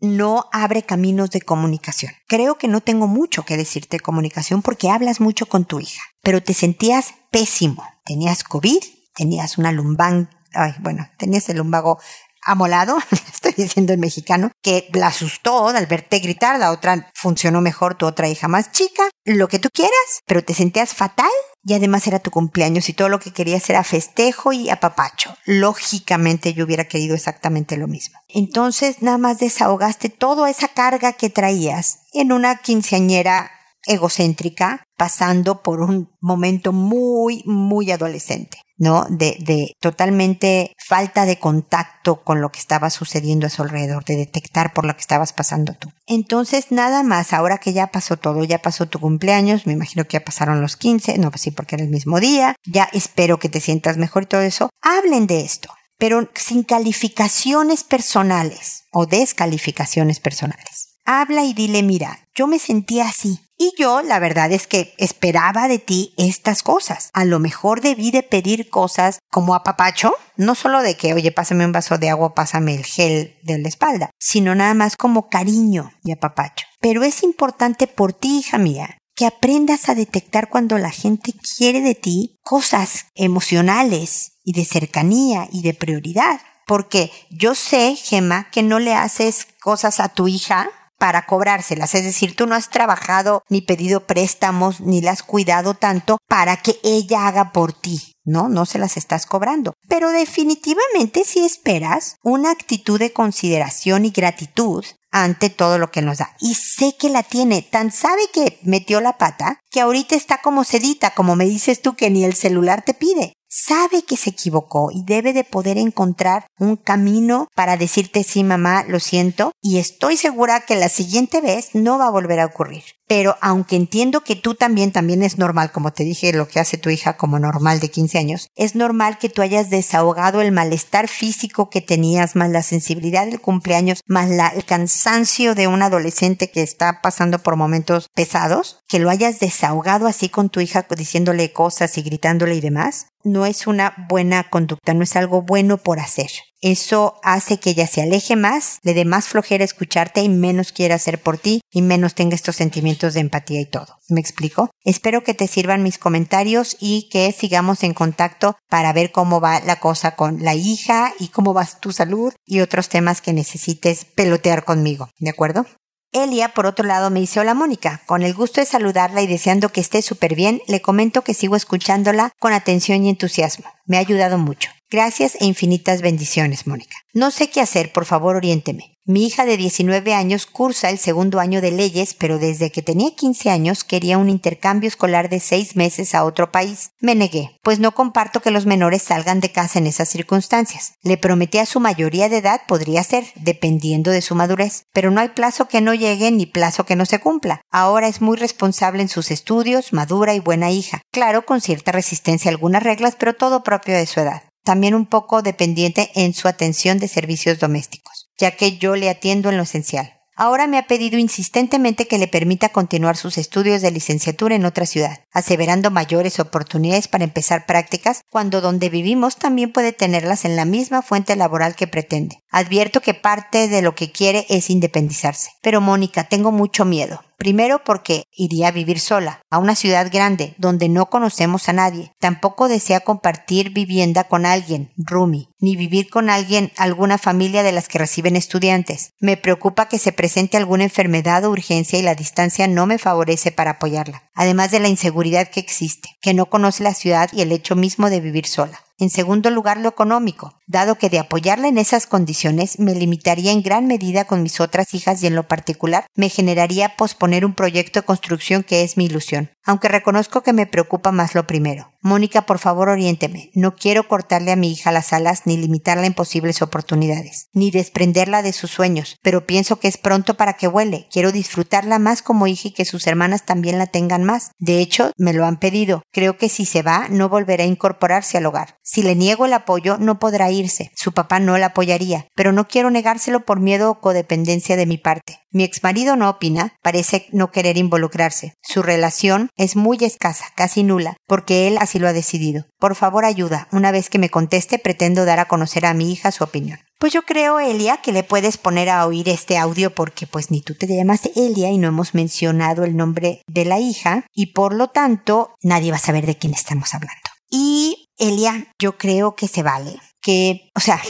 no 0.00 0.46
abre 0.52 0.82
caminos 0.82 1.30
de 1.30 1.40
comunicación. 1.40 2.12
Creo 2.26 2.58
que 2.58 2.68
no 2.68 2.80
tengo 2.80 3.06
mucho 3.06 3.44
que 3.44 3.56
decirte 3.56 3.96
de 3.96 4.02
comunicación 4.02 4.62
porque 4.62 4.90
hablas 4.90 5.20
mucho 5.20 5.46
con 5.46 5.64
tu 5.64 5.80
hija, 5.80 6.02
pero 6.22 6.42
te 6.42 6.54
sentías 6.54 7.14
pésimo. 7.30 7.84
Tenías 8.04 8.44
COVID, 8.44 8.82
tenías 9.14 9.58
una 9.58 9.72
lumbán, 9.72 10.28
ay, 10.52 10.74
bueno, 10.80 11.08
tenías 11.18 11.48
el 11.48 11.58
lumbago 11.58 11.98
amolado, 12.44 12.98
estoy 13.32 13.52
diciendo 13.56 13.92
en 13.92 14.00
mexicano, 14.00 14.50
que 14.62 14.88
la 14.92 15.08
asustó 15.08 15.68
al 15.68 15.86
verte 15.86 16.18
gritar, 16.18 16.58
la 16.58 16.70
otra 16.70 17.10
funcionó 17.14 17.60
mejor, 17.60 17.94
tu 17.94 18.06
otra 18.06 18.28
hija 18.28 18.48
más 18.48 18.72
chica, 18.72 19.04
lo 19.24 19.48
que 19.48 19.58
tú 19.58 19.68
quieras, 19.72 20.20
pero 20.26 20.44
te 20.44 20.54
sentías 20.54 20.94
fatal 20.94 21.30
y 21.64 21.74
además 21.74 22.06
era 22.06 22.18
tu 22.18 22.30
cumpleaños 22.30 22.88
y 22.88 22.92
todo 22.92 23.08
lo 23.08 23.18
que 23.18 23.32
querías 23.32 23.68
era 23.70 23.82
festejo 23.84 24.52
y 24.52 24.68
apapacho. 24.68 25.34
Lógicamente 25.46 26.52
yo 26.52 26.64
hubiera 26.64 26.84
querido 26.84 27.14
exactamente 27.14 27.76
lo 27.76 27.88
mismo. 27.88 28.18
Entonces 28.28 29.00
nada 29.00 29.18
más 29.18 29.38
desahogaste 29.38 30.10
toda 30.10 30.50
esa 30.50 30.68
carga 30.68 31.14
que 31.14 31.30
traías 31.30 32.00
en 32.12 32.32
una 32.32 32.56
quinceañera 32.56 33.50
egocéntrica 33.86 34.84
pasando 34.96 35.62
por 35.62 35.80
un 35.80 36.10
momento 36.20 36.72
muy, 36.72 37.42
muy 37.46 37.90
adolescente. 37.90 38.63
¿No? 38.76 39.06
De, 39.08 39.36
de 39.40 39.74
totalmente 39.80 40.72
falta 40.78 41.26
de 41.26 41.38
contacto 41.38 42.22
con 42.22 42.40
lo 42.40 42.50
que 42.50 42.58
estaba 42.58 42.90
sucediendo 42.90 43.46
a 43.46 43.50
su 43.50 43.62
alrededor, 43.62 44.04
de 44.04 44.16
detectar 44.16 44.72
por 44.72 44.84
lo 44.84 44.94
que 44.94 45.00
estabas 45.00 45.32
pasando 45.32 45.74
tú. 45.74 45.90
Entonces, 46.06 46.70
nada 46.70 47.02
más, 47.02 47.32
ahora 47.32 47.58
que 47.58 47.72
ya 47.72 47.88
pasó 47.88 48.16
todo, 48.16 48.44
ya 48.44 48.58
pasó 48.58 48.86
tu 48.86 48.98
cumpleaños, 48.98 49.66
me 49.66 49.72
imagino 49.72 50.04
que 50.04 50.18
ya 50.18 50.24
pasaron 50.24 50.60
los 50.60 50.76
15, 50.76 51.18
no, 51.18 51.30
pues 51.30 51.42
sí, 51.42 51.50
porque 51.50 51.76
era 51.76 51.84
el 51.84 51.90
mismo 51.90 52.20
día, 52.20 52.56
ya 52.66 52.88
espero 52.92 53.38
que 53.38 53.48
te 53.48 53.60
sientas 53.60 53.96
mejor 53.96 54.24
y 54.24 54.26
todo 54.26 54.40
eso, 54.42 54.70
hablen 54.82 55.26
de 55.26 55.40
esto, 55.40 55.70
pero 55.98 56.28
sin 56.34 56.62
calificaciones 56.62 57.84
personales 57.84 58.84
o 58.92 59.06
descalificaciones 59.06 60.20
personales. 60.20 60.98
Habla 61.06 61.44
y 61.44 61.52
dile, 61.52 61.82
mira, 61.82 62.26
yo 62.34 62.46
me 62.46 62.58
sentía 62.58 63.08
así, 63.08 63.40
y 63.56 63.72
yo, 63.78 64.02
la 64.02 64.18
verdad 64.18 64.50
es 64.52 64.66
que 64.66 64.94
esperaba 64.98 65.68
de 65.68 65.78
ti 65.78 66.12
estas 66.16 66.62
cosas. 66.62 67.10
A 67.12 67.24
lo 67.24 67.38
mejor 67.38 67.80
debí 67.80 68.10
de 68.10 68.22
pedir 68.22 68.68
cosas 68.68 69.20
como 69.30 69.54
apapacho, 69.54 70.14
no 70.36 70.54
solo 70.54 70.82
de 70.82 70.96
que, 70.96 71.14
oye, 71.14 71.30
pásame 71.30 71.64
un 71.64 71.72
vaso 71.72 71.96
de 71.98 72.10
agua, 72.10 72.34
pásame 72.34 72.74
el 72.74 72.84
gel 72.84 73.38
de 73.42 73.58
la 73.58 73.68
espalda, 73.68 74.10
sino 74.18 74.54
nada 74.54 74.74
más 74.74 74.96
como 74.96 75.28
cariño 75.28 75.92
y 76.02 76.12
apapacho. 76.12 76.66
Pero 76.80 77.04
es 77.04 77.22
importante 77.22 77.86
por 77.86 78.12
ti, 78.12 78.40
hija 78.40 78.58
mía, 78.58 78.98
que 79.14 79.26
aprendas 79.26 79.88
a 79.88 79.94
detectar 79.94 80.48
cuando 80.48 80.76
la 80.78 80.90
gente 80.90 81.32
quiere 81.56 81.80
de 81.80 81.94
ti 81.94 82.38
cosas 82.42 83.06
emocionales 83.14 84.32
y 84.42 84.52
de 84.52 84.64
cercanía 84.64 85.48
y 85.52 85.62
de 85.62 85.74
prioridad. 85.74 86.40
Porque 86.66 87.12
yo 87.30 87.54
sé, 87.54 87.94
Gemma, 87.94 88.50
que 88.50 88.62
no 88.62 88.78
le 88.78 88.94
haces 88.94 89.46
cosas 89.60 90.00
a 90.00 90.08
tu 90.08 90.26
hija 90.26 90.70
para 91.04 91.26
cobrárselas. 91.26 91.94
Es 91.94 92.02
decir, 92.02 92.34
tú 92.34 92.46
no 92.46 92.54
has 92.54 92.70
trabajado 92.70 93.42
ni 93.50 93.60
pedido 93.60 94.06
préstamos 94.06 94.80
ni 94.80 95.02
las 95.02 95.14
has 95.14 95.22
cuidado 95.22 95.74
tanto 95.74 96.16
para 96.28 96.56
que 96.56 96.80
ella 96.82 97.28
haga 97.28 97.52
por 97.52 97.74
ti. 97.74 98.14
No, 98.24 98.48
no 98.48 98.64
se 98.64 98.78
las 98.78 98.96
estás 98.96 99.26
cobrando. 99.26 99.74
Pero 99.86 100.08
definitivamente 100.08 101.24
si 101.26 101.44
esperas 101.44 102.16
una 102.22 102.50
actitud 102.50 102.98
de 102.98 103.12
consideración 103.12 104.06
y 104.06 104.12
gratitud 104.12 104.82
ante 105.10 105.50
todo 105.50 105.76
lo 105.76 105.90
que 105.90 106.00
nos 106.00 106.16
da. 106.16 106.34
Y 106.40 106.54
sé 106.54 106.96
que 106.98 107.10
la 107.10 107.22
tiene. 107.22 107.60
Tan 107.60 107.92
sabe 107.92 108.22
que 108.32 108.58
metió 108.62 109.02
la 109.02 109.18
pata 109.18 109.60
que 109.70 109.82
ahorita 109.82 110.14
está 110.14 110.38
como 110.38 110.64
sedita, 110.64 111.10
como 111.10 111.36
me 111.36 111.44
dices 111.44 111.82
tú 111.82 111.96
que 111.96 112.08
ni 112.08 112.24
el 112.24 112.32
celular 112.32 112.80
te 112.80 112.94
pide 112.94 113.34
sabe 113.54 114.02
que 114.02 114.16
se 114.16 114.30
equivocó 114.30 114.90
y 114.92 115.04
debe 115.04 115.32
de 115.32 115.44
poder 115.44 115.78
encontrar 115.78 116.46
un 116.58 116.76
camino 116.76 117.48
para 117.54 117.76
decirte 117.76 118.24
sí 118.24 118.42
mamá, 118.42 118.84
lo 118.88 118.98
siento 118.98 119.52
y 119.62 119.78
estoy 119.78 120.16
segura 120.16 120.66
que 120.66 120.74
la 120.74 120.88
siguiente 120.88 121.40
vez 121.40 121.70
no 121.74 121.96
va 121.98 122.08
a 122.08 122.10
volver 122.10 122.40
a 122.40 122.46
ocurrir. 122.46 122.82
Pero 123.06 123.36
aunque 123.40 123.76
entiendo 123.76 124.22
que 124.22 124.36
tú 124.36 124.54
también, 124.54 124.92
también 124.92 125.22
es 125.22 125.38
normal, 125.38 125.72
como 125.72 125.92
te 125.92 126.04
dije, 126.04 126.32
lo 126.32 126.48
que 126.48 126.60
hace 126.60 126.78
tu 126.78 126.90
hija 126.90 127.16
como 127.16 127.38
normal 127.38 127.80
de 127.80 127.90
15 127.90 128.18
años, 128.18 128.48
es 128.54 128.74
normal 128.74 129.18
que 129.18 129.28
tú 129.28 129.42
hayas 129.42 129.68
desahogado 129.70 130.40
el 130.40 130.52
malestar 130.52 131.08
físico 131.08 131.68
que 131.68 131.80
tenías, 131.80 132.34
más 132.34 132.50
la 132.50 132.62
sensibilidad 132.62 133.26
del 133.26 133.40
cumpleaños, 133.40 134.00
más 134.06 134.30
la, 134.30 134.48
el 134.48 134.64
cansancio 134.64 135.54
de 135.54 135.66
un 135.66 135.82
adolescente 135.82 136.50
que 136.50 136.62
está 136.62 137.00
pasando 137.02 137.40
por 137.40 137.56
momentos 137.56 138.08
pesados, 138.14 138.80
que 138.88 138.98
lo 138.98 139.10
hayas 139.10 139.38
desahogado 139.38 140.06
así 140.06 140.28
con 140.28 140.48
tu 140.48 140.60
hija 140.60 140.86
diciéndole 140.96 141.52
cosas 141.52 141.98
y 141.98 142.02
gritándole 142.02 142.54
y 142.54 142.60
demás, 142.60 143.08
no 143.24 143.46
es 143.46 143.66
una 143.66 143.94
buena 144.08 144.48
conducta, 144.50 144.94
no 144.94 145.02
es 145.02 145.16
algo 145.16 145.42
bueno 145.42 145.78
por 145.78 145.98
hacer. 145.98 146.30
Eso 146.66 147.20
hace 147.22 147.58
que 147.58 147.68
ella 147.68 147.86
se 147.86 148.00
aleje 148.00 148.36
más, 148.36 148.78
le 148.82 148.94
dé 148.94 149.04
más 149.04 149.28
flojera 149.28 149.62
escucharte 149.62 150.22
y 150.22 150.30
menos 150.30 150.72
quiera 150.72 150.94
hacer 150.94 151.20
por 151.20 151.36
ti 151.36 151.60
y 151.70 151.82
menos 151.82 152.14
tenga 152.14 152.34
estos 152.34 152.56
sentimientos 152.56 153.12
de 153.12 153.20
empatía 153.20 153.60
y 153.60 153.66
todo. 153.66 153.98
¿Me 154.08 154.18
explico? 154.18 154.70
Espero 154.82 155.22
que 155.22 155.34
te 155.34 155.46
sirvan 155.46 155.82
mis 155.82 155.98
comentarios 155.98 156.78
y 156.80 157.10
que 157.10 157.30
sigamos 157.32 157.82
en 157.82 157.92
contacto 157.92 158.56
para 158.70 158.94
ver 158.94 159.12
cómo 159.12 159.42
va 159.42 159.60
la 159.60 159.78
cosa 159.78 160.16
con 160.16 160.42
la 160.42 160.54
hija 160.54 161.12
y 161.18 161.28
cómo 161.28 161.52
va 161.52 161.66
tu 161.66 161.92
salud 161.92 162.32
y 162.46 162.60
otros 162.60 162.88
temas 162.88 163.20
que 163.20 163.34
necesites 163.34 164.06
pelotear 164.06 164.64
conmigo. 164.64 165.10
¿De 165.18 165.28
acuerdo? 165.28 165.66
Elia, 166.12 166.54
por 166.54 166.64
otro 166.64 166.86
lado, 166.86 167.10
me 167.10 167.20
dice, 167.20 167.40
hola 167.40 167.52
Mónica, 167.52 168.00
con 168.06 168.22
el 168.22 168.32
gusto 168.32 168.62
de 168.62 168.66
saludarla 168.66 169.20
y 169.20 169.26
deseando 169.26 169.68
que 169.68 169.82
esté 169.82 170.00
súper 170.00 170.34
bien, 170.34 170.62
le 170.66 170.80
comento 170.80 171.20
que 171.20 171.34
sigo 171.34 171.56
escuchándola 171.56 172.30
con 172.40 172.54
atención 172.54 173.04
y 173.04 173.10
entusiasmo. 173.10 173.66
Me 173.84 173.98
ha 173.98 174.00
ayudado 174.00 174.38
mucho. 174.38 174.70
Gracias 174.94 175.36
e 175.40 175.44
infinitas 175.44 176.02
bendiciones, 176.02 176.68
Mónica. 176.68 176.94
No 177.12 177.32
sé 177.32 177.50
qué 177.50 177.60
hacer, 177.60 177.90
por 177.90 178.04
favor 178.04 178.36
oriénteme. 178.36 178.96
Mi 179.04 179.26
hija 179.26 179.44
de 179.44 179.56
19 179.56 180.14
años 180.14 180.46
cursa 180.46 180.88
el 180.88 180.98
segundo 180.98 181.40
año 181.40 181.60
de 181.60 181.72
leyes, 181.72 182.14
pero 182.14 182.38
desde 182.38 182.70
que 182.70 182.80
tenía 182.80 183.10
15 183.12 183.50
años 183.50 183.82
quería 183.82 184.18
un 184.18 184.30
intercambio 184.30 184.86
escolar 184.86 185.28
de 185.28 185.40
seis 185.40 185.74
meses 185.74 186.14
a 186.14 186.24
otro 186.24 186.52
país. 186.52 186.90
Me 187.00 187.16
negué, 187.16 187.58
pues 187.64 187.80
no 187.80 187.92
comparto 187.92 188.40
que 188.40 188.52
los 188.52 188.66
menores 188.66 189.02
salgan 189.02 189.40
de 189.40 189.50
casa 189.50 189.80
en 189.80 189.88
esas 189.88 190.08
circunstancias. 190.08 190.92
Le 191.02 191.16
prometí 191.16 191.58
a 191.58 191.66
su 191.66 191.80
mayoría 191.80 192.28
de 192.28 192.36
edad 192.36 192.60
podría 192.68 193.02
ser, 193.02 193.24
dependiendo 193.34 194.12
de 194.12 194.22
su 194.22 194.36
madurez, 194.36 194.84
pero 194.92 195.10
no 195.10 195.20
hay 195.20 195.30
plazo 195.30 195.66
que 195.66 195.80
no 195.80 195.92
llegue 195.94 196.30
ni 196.30 196.46
plazo 196.46 196.86
que 196.86 196.94
no 196.94 197.04
se 197.04 197.18
cumpla. 197.18 197.62
Ahora 197.72 198.06
es 198.06 198.20
muy 198.20 198.36
responsable 198.36 199.02
en 199.02 199.08
sus 199.08 199.32
estudios, 199.32 199.92
madura 199.92 200.34
y 200.34 200.38
buena 200.38 200.70
hija. 200.70 201.02
Claro, 201.10 201.44
con 201.44 201.60
cierta 201.60 201.90
resistencia 201.90 202.48
a 202.48 202.52
algunas 202.52 202.84
reglas, 202.84 203.16
pero 203.18 203.34
todo 203.34 203.64
propio 203.64 203.96
de 203.96 204.06
su 204.06 204.20
edad 204.20 204.44
también 204.64 204.94
un 204.94 205.06
poco 205.06 205.42
dependiente 205.42 206.10
en 206.14 206.34
su 206.34 206.48
atención 206.48 206.98
de 206.98 207.08
servicios 207.08 207.60
domésticos, 207.60 208.30
ya 208.38 208.56
que 208.56 208.78
yo 208.78 208.96
le 208.96 209.10
atiendo 209.10 209.50
en 209.50 209.56
lo 209.56 209.62
esencial. 209.62 210.14
Ahora 210.36 210.66
me 210.66 210.78
ha 210.78 210.88
pedido 210.88 211.16
insistentemente 211.16 212.08
que 212.08 212.18
le 212.18 212.26
permita 212.26 212.70
continuar 212.70 213.16
sus 213.16 213.38
estudios 213.38 213.82
de 213.82 213.92
licenciatura 213.92 214.56
en 214.56 214.64
otra 214.64 214.84
ciudad, 214.84 215.20
aseverando 215.30 215.92
mayores 215.92 216.40
oportunidades 216.40 217.06
para 217.06 217.22
empezar 217.22 217.66
prácticas 217.66 218.22
cuando 218.30 218.60
donde 218.60 218.88
vivimos 218.88 219.36
también 219.36 219.72
puede 219.72 219.92
tenerlas 219.92 220.44
en 220.44 220.56
la 220.56 220.64
misma 220.64 221.02
fuente 221.02 221.36
laboral 221.36 221.76
que 221.76 221.86
pretende. 221.86 222.42
Advierto 222.50 223.00
que 223.00 223.14
parte 223.14 223.68
de 223.68 223.80
lo 223.80 223.94
que 223.94 224.10
quiere 224.10 224.44
es 224.48 224.70
independizarse. 224.70 225.50
Pero 225.62 225.80
Mónica, 225.80 226.24
tengo 226.24 226.50
mucho 226.50 226.84
miedo. 226.84 227.22
Primero 227.36 227.82
porque 227.84 228.24
iría 228.32 228.68
a 228.68 228.72
vivir 228.72 229.00
sola, 229.00 229.40
a 229.50 229.58
una 229.58 229.74
ciudad 229.74 230.10
grande, 230.12 230.54
donde 230.58 230.88
no 230.88 231.06
conocemos 231.06 231.68
a 231.68 231.72
nadie. 231.72 232.12
Tampoco 232.18 232.68
desea 232.68 233.00
compartir 233.00 233.70
vivienda 233.70 234.24
con 234.24 234.46
alguien, 234.46 234.92
Rumi, 234.96 235.48
ni 235.58 235.76
vivir 235.76 236.10
con 236.10 236.30
alguien, 236.30 236.72
alguna 236.76 237.18
familia 237.18 237.62
de 237.62 237.72
las 237.72 237.88
que 237.88 237.98
reciben 237.98 238.36
estudiantes. 238.36 239.12
Me 239.20 239.36
preocupa 239.36 239.88
que 239.88 239.98
se 239.98 240.12
presente 240.12 240.56
alguna 240.56 240.84
enfermedad 240.84 241.44
o 241.44 241.50
urgencia 241.50 241.98
y 241.98 242.02
la 242.02 242.14
distancia 242.14 242.68
no 242.68 242.86
me 242.86 242.98
favorece 242.98 243.52
para 243.52 243.72
apoyarla, 243.72 244.24
además 244.34 244.70
de 244.70 244.80
la 244.80 244.88
inseguridad 244.88 245.48
que 245.48 245.60
existe, 245.60 246.10
que 246.20 246.34
no 246.34 246.46
conoce 246.46 246.82
la 246.82 246.94
ciudad 246.94 247.30
y 247.32 247.42
el 247.42 247.52
hecho 247.52 247.76
mismo 247.76 248.10
de 248.10 248.20
vivir 248.20 248.46
sola. 248.46 248.83
En 248.98 249.10
segundo 249.10 249.50
lugar, 249.50 249.78
lo 249.78 249.88
económico, 249.88 250.60
dado 250.66 250.94
que 250.94 251.10
de 251.10 251.18
apoyarla 251.18 251.66
en 251.66 251.78
esas 251.78 252.06
condiciones 252.06 252.78
me 252.78 252.94
limitaría 252.94 253.50
en 253.50 253.62
gran 253.62 253.88
medida 253.88 254.24
con 254.24 254.42
mis 254.42 254.60
otras 254.60 254.94
hijas 254.94 255.20
y 255.22 255.26
en 255.26 255.34
lo 255.34 255.48
particular 255.48 256.06
me 256.14 256.28
generaría 256.28 256.96
posponer 256.96 257.44
un 257.44 257.54
proyecto 257.54 258.00
de 258.00 258.06
construcción 258.06 258.62
que 258.62 258.84
es 258.84 258.96
mi 258.96 259.06
ilusión, 259.06 259.50
aunque 259.64 259.88
reconozco 259.88 260.42
que 260.42 260.52
me 260.52 260.66
preocupa 260.66 261.12
más 261.12 261.34
lo 261.34 261.46
primero. 261.46 261.92
Mónica, 262.00 262.42
por 262.42 262.58
favor, 262.58 262.90
oriénteme. 262.90 263.50
No 263.54 263.76
quiero 263.76 264.06
cortarle 264.08 264.52
a 264.52 264.56
mi 264.56 264.70
hija 264.70 264.92
las 264.92 265.14
alas 265.14 265.42
ni 265.46 265.56
limitarla 265.56 266.06
en 266.06 266.12
posibles 266.12 266.60
oportunidades, 266.60 267.48
ni 267.54 267.70
desprenderla 267.70 268.42
de 268.42 268.52
sus 268.52 268.70
sueños, 268.70 269.16
pero 269.22 269.46
pienso 269.46 269.80
que 269.80 269.88
es 269.88 269.96
pronto 269.96 270.34
para 270.34 270.52
que 270.52 270.68
vuele. 270.68 271.08
Quiero 271.10 271.32
disfrutarla 271.32 271.98
más 271.98 272.20
como 272.20 272.46
hija 272.46 272.68
y 272.68 272.72
que 272.72 272.84
sus 272.84 273.06
hermanas 273.06 273.46
también 273.46 273.78
la 273.78 273.86
tengan 273.86 274.22
más. 274.22 274.50
De 274.58 274.80
hecho, 274.80 275.12
me 275.16 275.32
lo 275.32 275.46
han 275.46 275.58
pedido. 275.58 276.02
Creo 276.12 276.36
que 276.36 276.50
si 276.50 276.66
se 276.66 276.82
va, 276.82 277.08
no 277.08 277.30
volverá 277.30 277.64
a 277.64 277.68
incorporarse 277.68 278.36
al 278.36 278.46
hogar. 278.46 278.76
Si 278.82 279.02
le 279.02 279.14
niego 279.14 279.46
el 279.46 279.54
apoyo, 279.54 279.96
no 279.98 280.18
podrá 280.18 280.50
irse. 280.50 280.90
Su 280.94 281.12
papá 281.12 281.40
no 281.40 281.56
la 281.56 281.66
apoyaría, 281.66 282.26
pero 282.34 282.52
no 282.52 282.68
quiero 282.68 282.90
negárselo 282.90 283.46
por 283.46 283.60
miedo 283.60 283.90
o 283.90 284.00
codependencia 284.00 284.76
de 284.76 284.84
mi 284.84 284.98
parte. 284.98 285.40
Mi 285.50 285.62
exmarido 285.62 286.16
no 286.16 286.28
opina, 286.28 286.74
parece 286.82 287.28
no 287.30 287.52
querer 287.52 287.76
involucrarse. 287.76 288.54
Su 288.60 288.82
relación 288.82 289.50
es 289.56 289.76
muy 289.76 289.98
escasa, 290.00 290.46
casi 290.54 290.82
nula, 290.82 291.16
porque 291.26 291.68
él 291.68 291.76
así 291.78 291.98
lo 291.98 292.08
ha 292.08 292.12
decidido. 292.12 292.66
Por 292.78 292.94
favor, 292.94 293.24
ayuda. 293.24 293.68
Una 293.72 293.92
vez 293.92 294.10
que 294.10 294.18
me 294.18 294.30
conteste, 294.30 294.78
pretendo 294.78 295.24
dar 295.24 295.40
a 295.40 295.48
conocer 295.48 295.86
a 295.86 295.94
mi 295.94 296.12
hija 296.12 296.32
su 296.32 296.44
opinión. 296.44 296.80
Pues 296.98 297.12
yo 297.12 297.22
creo, 297.22 297.60
Elia, 297.60 297.98
que 297.98 298.12
le 298.12 298.22
puedes 298.22 298.56
poner 298.56 298.88
a 298.88 299.06
oír 299.06 299.28
este 299.28 299.58
audio 299.58 299.94
porque 299.94 300.26
pues 300.26 300.50
ni 300.50 300.62
tú 300.62 300.74
te 300.74 300.86
llamas 300.86 301.28
Elia 301.36 301.70
y 301.70 301.78
no 301.78 301.88
hemos 301.88 302.14
mencionado 302.14 302.84
el 302.84 302.96
nombre 302.96 303.42
de 303.46 303.64
la 303.64 303.78
hija 303.78 304.26
y 304.32 304.54
por 304.54 304.74
lo 304.74 304.88
tanto 304.88 305.54
nadie 305.62 305.90
va 305.90 305.98
a 305.98 306.00
saber 306.00 306.24
de 306.24 306.38
quién 306.38 306.54
estamos 306.54 306.94
hablando. 306.94 307.30
Y 307.50 308.08
Elia, 308.16 308.68
yo 308.78 308.96
creo 308.96 309.34
que 309.34 309.48
se 309.48 309.62
vale. 309.62 310.00
Que, 310.24 310.70
o 310.74 310.80
sea, 310.80 311.02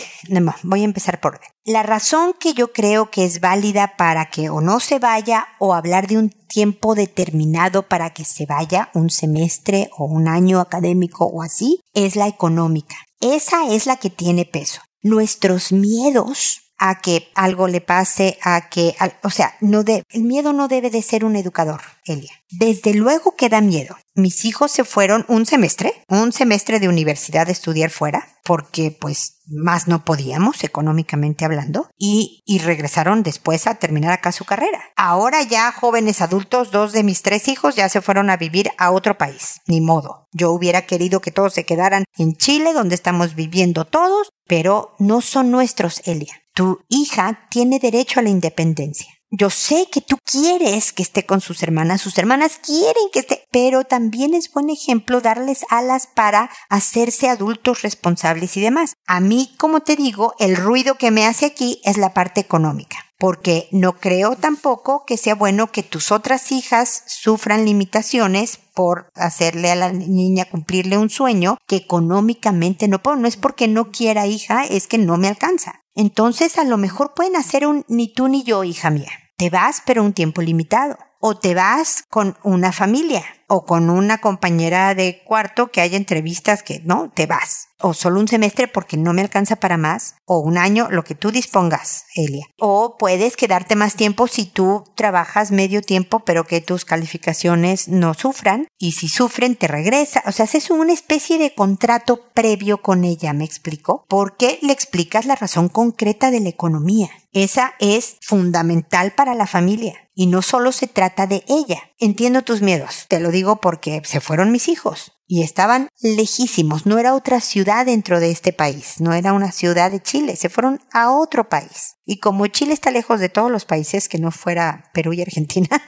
voy 0.65 0.81
a 0.81 0.85
empezar 0.85 1.21
por. 1.21 1.41
La 1.65 1.85
razón 1.85 2.35
que 2.39 2.53
yo 2.53 2.73
creo 2.73 3.13
que 3.13 3.25
es 3.25 3.41
válida 3.41 3.95
para 3.97 4.29
que 4.29 4.51
o 4.51 4.61
no 4.61 4.81
se 4.81 4.99
vaya 4.99 5.47
o 5.61 5.73
hablar 5.73 6.09
de 6.09 6.19
un 6.19 6.31
tiempo 6.31 6.97
determinado 6.97 7.85
para 7.89 8.11
que 8.11 8.25
se 8.25 8.45
vaya, 8.45 8.91
un 8.93 9.11
semestre 9.11 9.89
o 9.97 10.07
un 10.07 10.27
año 10.27 10.59
académico 10.59 11.27
o 11.27 11.43
así, 11.43 11.81
es 11.95 12.17
la 12.17 12.27
económica. 12.27 12.97
Esa 13.21 13.69
es 13.69 13.87
la 13.87 13.97
que 13.99 14.11
tiene 14.11 14.47
peso. 14.47 14.81
Nuestros 15.01 15.71
miedos 15.71 16.64
a 16.87 17.01
que 17.01 17.29
algo 17.35 17.67
le 17.67 17.81
pase, 17.81 18.39
a 18.43 18.69
que, 18.69 18.95
o 19.23 19.31
sea, 19.31 19.55
el 19.63 20.23
miedo 20.23 20.53
no 20.53 20.69
debe 20.69 20.91
de 20.91 21.01
ser 21.01 21.25
un 21.25 21.35
educador, 21.35 21.81
Elia. 22.05 22.33
Desde 22.51 22.93
luego 22.93 23.37
que 23.37 23.49
da 23.49 23.63
miedo. 23.63 23.97
Mis 24.15 24.45
hijos 24.45 24.71
se 24.71 24.85
fueron 24.85 25.25
un 25.29 25.47
semestre, 25.47 25.95
un 26.09 26.31
semestre 26.31 26.81
de 26.81 26.89
universidad 26.89 27.47
de 27.47 27.53
estudiar 27.53 27.89
fuera, 27.89 28.29
porque 28.45 28.91
pues 28.91 29.41
más 29.47 29.89
no 29.89 30.05
podíamos 30.05 30.63
económicamente 30.63 31.47
hablando, 31.47 31.89
y, 31.97 32.43
y 32.45 32.59
regresaron 32.59 33.23
después 33.23 33.67
a 33.67 33.77
terminar 33.77 34.13
acá 34.13 34.31
su 34.31 34.45
carrera. 34.45 34.83
Ahora 34.95 35.43
ya 35.43 35.73
jóvenes 35.73 36.21
adultos, 36.21 36.71
dos 36.71 36.93
de 36.93 37.03
mis 37.03 37.23
tres 37.23 37.49
hijos 37.49 37.77
ya 37.77 37.89
se 37.89 38.03
fueron 38.03 38.29
a 38.29 38.37
vivir 38.37 38.71
a 38.77 38.91
otro 38.91 39.17
país. 39.17 39.63
Ni 39.67 39.81
modo. 39.81 40.29
Yo 40.33 40.53
hubiera 40.53 40.83
querido 40.83 41.21
que 41.21 41.31
todos 41.31 41.55
se 41.55 41.65
quedaran 41.65 42.05
en 42.19 42.37
Chile, 42.37 42.75
donde 42.75 42.95
estamos 42.95 43.35
viviendo 43.35 43.87
todos, 43.87 44.29
pero 44.47 44.95
no 44.99 45.23
son 45.23 45.51
nuestros, 45.51 46.03
Elia. 46.05 46.44
Tu 46.55 46.79
hija 46.89 47.49
tiene 47.51 47.81
derecho 47.81 48.21
a 48.21 48.23
la 48.23 48.31
independencia. 48.31 49.09
Yo 49.31 49.51
sé 49.51 49.89
que 49.91 50.01
tú 50.01 50.17
quieres 50.25 50.93
que 50.93 51.03
esté 51.03 51.27
con 51.27 51.41
sus 51.41 51.65
hermanas, 51.65 52.01
sus 52.01 52.17
hermanas 52.17 52.61
quieren 52.65 53.11
que 53.13 53.19
esté, 53.19 53.49
pero 53.51 53.83
también 53.83 54.35
es 54.35 54.53
buen 54.53 54.71
ejemplo 54.71 55.21
darles 55.21 55.67
alas 55.69 56.07
para 56.07 56.51
hacerse 56.69 57.29
adultos 57.29 57.83
responsables 57.83 58.57
y 58.57 58.61
demás. 58.61 58.95
A 59.09 59.19
mí, 59.19 59.53
como 59.59 59.81
te 59.81 59.97
digo, 59.97 60.35
el 60.39 60.55
ruido 60.55 60.95
que 60.95 61.11
me 61.11 61.27
hace 61.27 61.47
aquí 61.47 61.81
es 61.83 61.97
la 61.97 62.15
parte 62.15 62.41
económica 62.41 62.99
porque 63.19 63.69
no 63.71 63.95
creo 63.95 64.37
tampoco 64.37 65.05
que 65.07 65.17
sea 65.17 65.35
bueno 65.35 65.73
que 65.73 65.83
tus 65.83 66.13
otras 66.13 66.53
hijas 66.53 67.05
sufran 67.07 67.65
limitaciones 67.65 68.59
por 68.75 69.09
hacerle 69.15 69.71
a 69.71 69.77
la 69.77 69.93
niña 69.93 70.45
cumplirle 70.45 70.99
un 70.99 71.09
sueño 71.09 71.57
que 71.67 71.77
económicamente 71.77 72.87
no 72.87 73.03
puedo. 73.03 73.17
No 73.17 73.27
es 73.27 73.37
porque 73.37 73.67
no 73.67 73.91
quiera 73.93 74.27
hija, 74.27 74.65
es 74.65 74.87
que 74.87 74.99
no 74.99 75.17
me 75.17 75.29
alcanza. 75.29 75.84
Entonces 75.95 76.59
a 76.59 76.65
lo 76.65 76.77
mejor 76.77 77.15
pueden 77.15 77.37
hacer 77.37 77.67
un 77.67 77.85
ni 77.89 78.13
tú 78.13 78.29
ni 78.29 78.43
yo, 78.43 78.65
hija 78.65 78.91
mía. 78.91 79.11
Te 79.37 79.51
vas 79.51 79.83
pero 79.85 80.03
un 80.03 80.13
tiempo 80.13 80.43
limitado. 80.43 80.99
O 81.21 81.37
te 81.39 81.55
vas 81.55 82.05
con 82.11 82.37
una 82.43 82.73
familia 82.73 83.25
o 83.49 83.65
con 83.65 83.91
una 83.91 84.19
compañera 84.19 84.95
de 84.95 85.23
cuarto 85.25 85.69
que 85.69 85.81
haya 85.81 85.97
entrevistas 85.97 86.63
que 86.63 86.81
no, 86.85 87.11
te 87.15 87.27
vas. 87.27 87.69
O 87.81 87.93
solo 87.93 88.21
un 88.21 88.29
semestre 88.29 88.67
porque 88.67 88.97
no 88.97 89.13
me 89.13 89.21
alcanza 89.21 89.57
para 89.57 89.77
más. 89.77 90.15
O 90.25 90.39
un 90.39 90.57
año, 90.57 90.89
lo 90.91 91.05
que 91.05 91.15
tú 91.15 91.31
dispongas, 91.31 92.05
Elia. 92.15 92.47
O 92.59 92.97
puedes 92.99 93.37
quedarte 93.37 93.77
más 93.77 93.95
tiempo 93.95 94.27
si 94.27 94.47
tú 94.47 94.85
trabajas 94.97 95.51
medio 95.51 95.83
tiempo 95.83 96.21
pero 96.21 96.45
que 96.45 96.61
tus 96.61 96.85
calificaciones 96.85 97.89
no 97.89 98.15
sufran. 98.15 98.69
Y 98.79 98.93
si 98.93 99.09
sufren, 99.09 99.57
te 99.57 99.69
regresa. 99.69 100.23
O 100.27 100.33
sea, 100.33 100.45
haces 100.45 100.71
una 100.71 100.93
especie 100.93 101.39
de 101.39 101.55
contrato 101.55 102.31
previo 102.33 102.81
con 102.81 103.05
ella, 103.05 103.33
¿me 103.33 103.45
explico? 103.45 104.05
Porque 104.09 104.59
le 104.63 104.73
explicas 104.73 105.27
la 105.27 105.37
razón 105.37 105.69
concreta 105.69 106.31
de 106.31 106.41
la 106.41 106.49
economía. 106.49 107.11
Esa 107.35 107.75
es 107.81 108.17
fundamental 108.23 109.13
para 109.13 109.35
la 109.35 109.47
familia. 109.47 109.95
Y 110.15 110.29
no 110.29 110.41
solo 110.41 110.73
se 110.73 110.87
trata 110.87 111.27
de 111.27 111.45
ella. 111.49 111.83
Entiendo 111.99 112.43
tus 112.43 112.63
miedos. 112.63 113.07
Te 113.09 113.21
lo 113.21 113.31
digo 113.31 113.57
porque 113.57 114.01
se 114.05 114.21
fueron 114.21 114.53
mis 114.53 114.69
hijos 114.69 115.13
y 115.27 115.43
estaban 115.43 115.89
lejísimos, 116.01 116.87
no 116.87 116.99
era 116.99 117.15
otra 117.15 117.41
ciudad 117.41 117.87
dentro 117.87 118.21
de 118.21 118.31
este 118.31 118.53
país, 118.53 119.01
no 119.01 119.15
era 119.15 119.33
una 119.33 119.53
ciudad 119.53 119.91
de 119.91 120.03
Chile, 120.03 120.37
se 120.37 120.51
fueron 120.51 120.81
a 120.93 121.11
otro 121.11 121.49
país. 121.49 121.97
Y 122.05 122.19
como 122.19 122.47
Chile 122.47 122.75
está 122.75 122.91
lejos 122.91 123.21
de 123.21 123.31
todos 123.31 123.51
los 123.51 123.65
países 123.65 124.09
que 124.09 124.19
no 124.19 124.31
fuera 124.31 124.91
Perú 124.93 125.13
y 125.13 125.23
Argentina, 125.23 125.83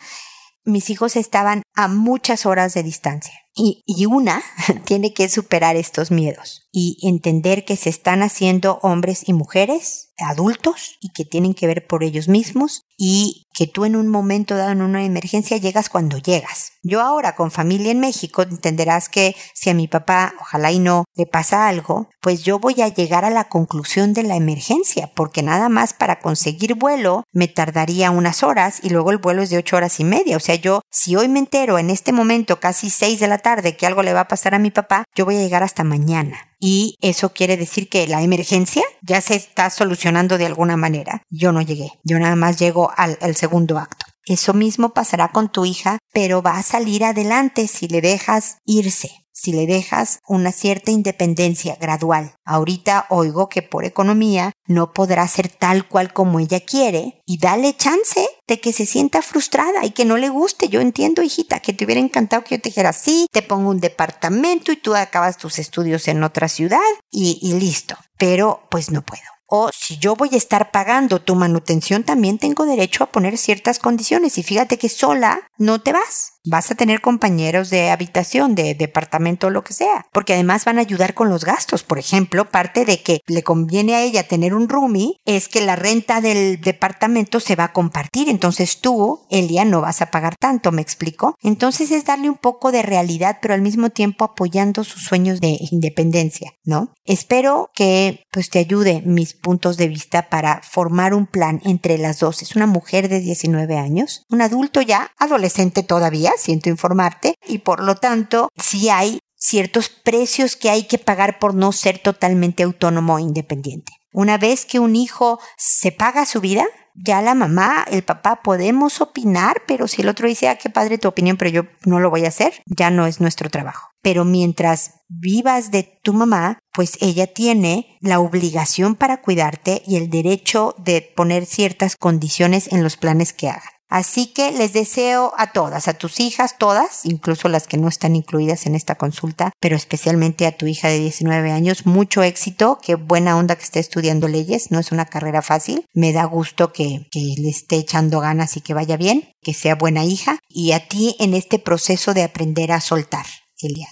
mis 0.67 0.91
hijos 0.91 1.17
estaban 1.17 1.63
a 1.75 1.89
muchas 1.89 2.45
horas 2.45 2.75
de 2.75 2.83
distancia. 2.83 3.33
Y, 3.55 3.83
y, 3.87 4.05
una 4.05 4.43
tiene 4.85 5.15
que 5.15 5.31
superar 5.31 5.77
estos 5.77 6.11
miedos 6.11 6.69
y 6.73 6.99
entender 7.09 7.65
que 7.65 7.77
se 7.77 7.89
están 7.89 8.23
haciendo 8.23 8.79
hombres 8.83 9.27
y 9.27 9.33
mujeres 9.33 10.13
adultos 10.19 10.99
y 11.01 11.09
que 11.11 11.25
tienen 11.25 11.55
que 11.55 11.67
ver 11.67 11.87
por 11.87 12.05
ellos 12.05 12.29
mismos 12.29 12.83
y 12.99 13.46
que 13.57 13.67
tú 13.67 13.87
en 13.87 13.97
un 13.97 14.09
momento 14.09 14.55
dado 14.55 14.71
en 14.73 14.83
una 14.83 15.03
emergencia 15.03 15.57
llegas 15.57 15.89
cuando 15.89 16.19
llegas. 16.19 16.73
Yo 16.83 17.01
ahora 17.01 17.35
con 17.35 17.51
familia 17.51 17.91
en 17.91 18.01
México 18.01 18.43
entenderás 18.43 19.09
que 19.09 19.35
si 19.55 19.71
a 19.71 19.75
mi 19.75 19.89
papá, 19.89 20.35
ojalá 20.39 20.71
y 20.73 20.79
no, 20.79 21.05
le 21.15 21.25
pasa 21.25 21.67
algo, 21.67 22.11
pues 22.21 22.43
yo 22.43 22.59
voy 22.59 22.83
a 22.83 22.89
llegar 22.89 23.25
a 23.25 23.31
la 23.31 23.45
conclusión 23.49 24.13
de 24.13 24.25
la 24.25 24.37
emergencia, 24.37 25.11
porque 25.15 25.43
nada 25.43 25.71
más 25.71 25.95
para 25.95 26.21
conseguir 26.21 26.75
vuelo 26.75 27.25
me 27.33 27.49
tardaría 27.49 28.11
unas 28.11 28.43
horas 28.43 28.81
y 28.83 28.91
luego 28.91 29.11
el 29.11 29.19
vuelo 29.19 29.43
es 29.43 29.49
de 29.49 29.57
ocho 29.57 29.77
horas 29.77 30.01
y 30.01 30.05
media. 30.05 30.37
O 30.37 30.41
sea, 30.41 30.57
yo 30.57 30.83
si 30.91 31.17
hoy 31.17 31.29
me 31.29 31.39
entero 31.39 31.79
en 31.79 31.89
este 31.89 32.13
momento 32.13 32.61
casi 32.61 32.91
seis 32.91 33.21
de 33.21 33.29
la 33.29 33.39
tarde 33.39 33.75
que 33.75 33.87
algo 33.87 34.03
le 34.03 34.13
va 34.13 34.21
a 34.21 34.29
pasar 34.29 34.55
a 34.55 34.59
mi 34.59 34.71
papá, 34.71 35.05
yo 35.15 35.25
voy 35.25 35.37
a 35.37 35.41
llegar 35.41 35.63
hasta 35.63 35.83
mañana. 35.83 36.37
Y 36.59 36.97
eso 37.01 37.33
quiere 37.33 37.57
decir 37.57 37.89
que 37.89 38.07
la 38.07 38.23
emergencia 38.23 38.83
ya 39.03 39.21
se 39.21 39.35
está 39.35 39.71
solucionando 39.71 40.39
de 40.39 40.47
alguna 40.47 40.77
manera. 40.77 41.23
Yo 41.29 41.53
no 41.53 41.61
llegué, 41.63 41.91
yo 42.03 42.19
nada 42.19 42.37
más 42.37 42.59
llego 42.59 42.91
al, 42.97 43.37
segundo 43.37 43.79
acto. 43.79 44.07
Eso 44.25 44.55
mismo 44.55 44.93
pasará 44.93 45.29
con 45.29 45.51
tu 45.53 45.65
hija, 45.65 45.99
pero 46.13 46.43
va 46.43 46.59
a 46.59 46.63
salir 46.63 47.05
adelante 47.05 47.69
si 47.69 47.89
le 47.89 48.01
dejas 48.01 48.59
irse 48.65 49.26
si 49.37 49.53
le 49.53 49.67
dejas 49.67 50.21
una 50.27 50.51
cierta 50.51 50.91
independencia 50.91 51.77
gradual. 51.79 52.35
Ahorita 52.45 53.07
oigo 53.11 53.51
que 53.51 53.61
por 53.61 53.85
economía 53.85 54.53
no 54.67 54.95
podrá 54.95 55.29
ser 55.29 55.49
tal 55.49 55.87
cual 55.87 56.15
como 56.15 56.41
ella 56.41 56.61
quiere 56.61 57.21
y 57.27 57.39
dale 57.39 57.77
chance 57.77 58.27
de 58.47 58.61
que 58.61 58.73
se 58.73 58.87
sienta 58.87 59.21
frustrada 59.21 59.85
y 59.85 59.91
que 59.91 60.07
no 60.07 60.17
le 60.17 60.31
guste. 60.31 60.69
Yo 60.69 60.81
entiendo, 60.81 61.23
hijita, 61.23 61.61
que 61.61 61.75
te 61.75 61.85
hubiera 61.85 62.01
encantado 62.01 62.45
que 62.45 62.57
yo 62.57 62.63
te 62.63 62.71
dijera, 62.71 62.95
sí, 62.95 63.27
te 63.31 63.43
pongo 63.43 63.69
un 63.69 63.81
departamento 63.81 64.73
y 64.73 64.77
tú 64.77 64.95
acabas 64.95 65.37
tus 65.37 65.59
estudios 65.59 66.09
en 66.09 66.23
otra 66.23 66.49
ciudad 66.49 66.79
y, 67.11 67.39
y 67.43 67.61
listo. 67.61 67.97
Pero 68.17 68.63
pues 68.71 68.91
no 68.91 69.03
puedo 69.03 69.37
o 69.47 69.71
si 69.73 69.97
yo 69.99 70.17
voy 70.17 70.31
a 70.33 70.37
estar 70.37 70.71
pagando 70.73 71.21
tu 71.21 71.37
manutención, 71.37 72.03
también 72.03 72.39
tengo 72.39 72.67
derecho 72.67 73.05
a 73.05 73.13
poner 73.13 73.39
ciertas 73.39 73.79
condiciones. 73.79 74.39
Y 74.39 74.43
fíjate 74.43 74.77
que 74.77 74.89
sola 74.89 75.49
no 75.57 75.81
te 75.81 75.93
vas. 75.93 76.33
Vas 76.49 76.71
a 76.71 76.77
tener 76.77 77.01
compañeros 77.01 77.71
de 77.71 77.91
habitación, 77.91 78.55
de 78.55 78.77
departamento 78.77 79.51
lo 79.51 79.65
que 79.65 79.73
sea, 79.73 80.07
porque 80.13 80.35
además 80.35 80.65
van 80.65 80.79
a 80.79 80.83
ayudar 80.83 81.13
con 81.13 81.29
los 81.29 81.45
gastos. 81.45 81.83
Por 81.83 81.99
ejemplo, 81.99 82.49
parte 82.49 82.85
de 82.85 83.03
que 83.03 83.21
le 83.27 83.43
conviene 83.43 83.97
a 83.97 84.03
ella 84.03 84.29
tener 84.29 84.55
un 84.55 84.69
roomie 84.69 85.17
es 85.25 85.49
que 85.49 85.61
la 85.61 85.75
renta 85.75 86.21
del 86.21 86.61
departamento 86.61 87.41
se 87.41 87.57
va 87.57 87.65
a 87.65 87.73
compartir. 87.73 88.29
Entonces 88.29 88.81
tú, 88.81 89.27
Elia, 89.29 89.65
no 89.65 89.81
vas 89.81 90.03
a 90.03 90.13
pagar 90.13 90.37
tanto, 90.37 90.71
¿me 90.71 90.83
explico? 90.83 91.37
Entonces 91.43 91.91
es 91.91 92.05
darle 92.05 92.31
un 92.31 92.37
poco 92.37 92.71
de 92.71 92.83
realidad, 92.83 93.39
pero 93.43 93.53
al 93.53 93.61
mismo 93.61 93.91
tiempo 93.91 94.25
apoyando 94.25 94.85
sus 94.85 95.03
sueños 95.03 95.41
de 95.41 95.59
independencia, 95.73 96.53
¿no? 96.65 96.93
Espero 97.05 97.71
que 97.75 98.25
pues 98.31 98.51
te 98.51 98.61
ayude 98.61 99.03
mis 99.05 99.35
puntos 99.35 99.77
de 99.77 99.89
vista 99.89 100.29
para 100.29 100.61
formar 100.63 101.13
un 101.13 101.27
plan 101.27 101.61
entre 101.65 101.99
las 101.99 102.21
dos. 102.21 102.43
Es 102.43 102.55
una 102.55 102.67
mujer 102.67 103.09
de 103.09 103.21
19 103.21 103.77
años, 103.77 104.25
un 104.29 104.43
adulto 104.43 104.81
ya, 104.81 105.11
adolescente 105.19 105.83
todavía, 105.83 106.33
siento 106.37 106.69
informarte, 106.69 107.35
y 107.47 107.59
por 107.59 107.83
lo 107.83 107.97
tanto, 107.97 108.49
si 108.57 108.89
hay 108.89 109.19
ciertos 109.37 109.89
precios 109.89 110.57
que 110.57 110.71
hay 110.71 110.85
que 110.85 110.99
pagar 110.99 111.39
por 111.39 111.55
no 111.55 111.73
ser 111.73 111.99
totalmente 111.99 112.63
autónomo 112.63 113.19
e 113.19 113.23
independiente. 113.23 113.93
Una 114.13 114.39
vez 114.39 114.65
que 114.65 114.79
un 114.79 114.97
hijo 114.97 115.39
se 115.59 115.93
paga 115.93 116.25
su 116.25 116.41
vida, 116.41 116.65
ya 116.95 117.21
la 117.21 117.35
mamá, 117.35 117.85
el 117.91 118.03
papá 118.03 118.41
podemos 118.43 119.03
opinar, 119.03 119.63
pero 119.67 119.87
si 119.87 120.01
el 120.01 120.09
otro 120.09 120.27
dice, 120.27 120.49
ah, 120.49 120.57
qué 120.57 120.71
padre 120.71 120.97
tu 120.97 121.09
opinión, 121.09 121.37
pero 121.37 121.51
yo 121.51 121.63
no 121.85 122.01
lo 122.01 122.09
voy 122.09 122.25
a 122.25 122.29
hacer, 122.29 122.55
ya 122.65 122.91
no 122.91 123.07
es 123.07 123.21
nuestro 123.21 123.51
trabajo. 123.51 123.91
Pero 124.01 124.25
mientras 124.25 125.03
vivas 125.09 125.71
de 125.71 125.83
tu 126.03 126.15
mamá, 126.15 126.59
pues 126.73 126.97
ella 127.03 127.27
tiene 127.27 127.99
la 128.01 128.19
obligación 128.19 128.95
para 128.95 129.21
cuidarte 129.21 129.83
y 129.87 129.97
el 129.97 130.09
derecho 130.09 130.75
de 130.79 131.03
poner 131.15 131.45
ciertas 131.45 131.97
condiciones 131.97 132.73
en 132.73 132.83
los 132.83 132.97
planes 132.97 133.35
que 133.35 133.51
hagan. 133.51 133.76
Así 133.89 134.27
que 134.27 134.51
les 134.51 134.73
deseo 134.73 135.33
a 135.37 135.53
todas, 135.53 135.89
a 135.89 135.95
tus 135.95 136.19
hijas, 136.21 136.59
todas, 136.59 137.05
incluso 137.05 137.49
las 137.49 137.67
que 137.67 137.77
no 137.77 137.89
están 137.89 138.17
incluidas 138.17 138.67
en 138.67 138.75
esta 138.75 138.97
consulta, 138.97 139.53
pero 139.61 139.77
especialmente 139.77 140.47
a 140.47 140.57
tu 140.57 140.67
hija 140.67 140.89
de 140.89 140.99
19 140.99 141.53
años, 141.53 141.87
mucho 141.87 142.23
éxito, 142.23 142.79
qué 142.83 142.97
buena 142.97 143.37
onda 143.37 143.57
que 143.57 143.65
esté 143.65 143.79
estudiando 143.79 144.27
leyes, 144.29 144.71
no 144.71 144.81
es 144.81 144.91
una 144.91 145.07
carrera 145.07 145.41
fácil, 145.41 145.85
me 145.95 146.13
da 146.13 146.25
gusto 146.25 146.73
que, 146.73 147.07
que 147.11 147.35
le 147.39 147.49
esté 147.49 147.77
echando 147.77 148.21
ganas 148.21 148.57
y 148.57 148.61
que 148.61 148.75
vaya 148.75 148.97
bien, 148.97 149.31
que 149.41 149.55
sea 149.55 149.77
buena 149.77 150.05
hija, 150.05 150.39
y 150.49 150.73
a 150.73 150.89
ti 150.89 151.15
en 151.21 151.35
este 151.35 151.59
proceso 151.59 152.13
de 152.13 152.25
aprender 152.25 152.73
a 152.73 152.81
soltar 152.81 153.27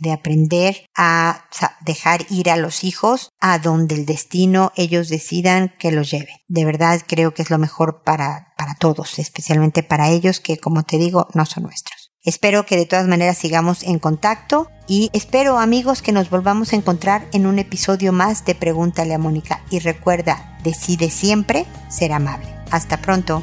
de 0.00 0.12
aprender 0.12 0.87
a 0.96 1.48
dejar 1.81 2.27
ir 2.31 2.50
a 2.50 2.57
los 2.57 2.85
hijos 2.85 3.31
a 3.40 3.59
donde 3.59 3.94
el 3.94 4.07
destino 4.07 4.72
ellos 4.77 5.09
decidan 5.09 5.74
que 5.79 5.92
los 5.92 6.11
lleve. 6.11 6.42
De 6.48 6.64
verdad 6.64 7.00
creo 7.07 7.35
que 7.35 7.42
es 7.42 7.50
lo 7.50 7.59
mejor 7.59 8.03
para, 8.03 8.53
para 8.57 8.74
todos, 8.74 9.18
especialmente 9.18 9.83
para 9.83 10.11
ellos 10.11 10.40
que, 10.40 10.59
como 10.59 10.83
te 10.83 10.98
digo, 10.98 11.29
no 11.35 11.46
son 11.46 11.64
nuestros. 11.64 12.12
Espero 12.22 12.64
que 12.64 12.77
de 12.77 12.87
todas 12.87 13.07
maneras 13.07 13.37
sigamos 13.37 13.83
en 13.83 13.98
contacto 13.98 14.70
y 14.87 15.11
espero 15.12 15.59
amigos 15.59 16.00
que 16.00 16.12
nos 16.12 16.31
volvamos 16.31 16.72
a 16.72 16.77
encontrar 16.77 17.29
en 17.33 17.46
un 17.46 17.59
episodio 17.59 18.12
más 18.12 18.46
de 18.46 18.55
Pregúntale 18.55 19.12
a 19.12 19.18
Mónica 19.18 19.62
y 19.70 19.79
recuerda, 19.79 20.59
decide 20.64 21.11
siempre 21.11 21.66
ser 21.90 22.12
amable. 22.12 22.48
Hasta 22.70 22.96
pronto. 22.96 23.42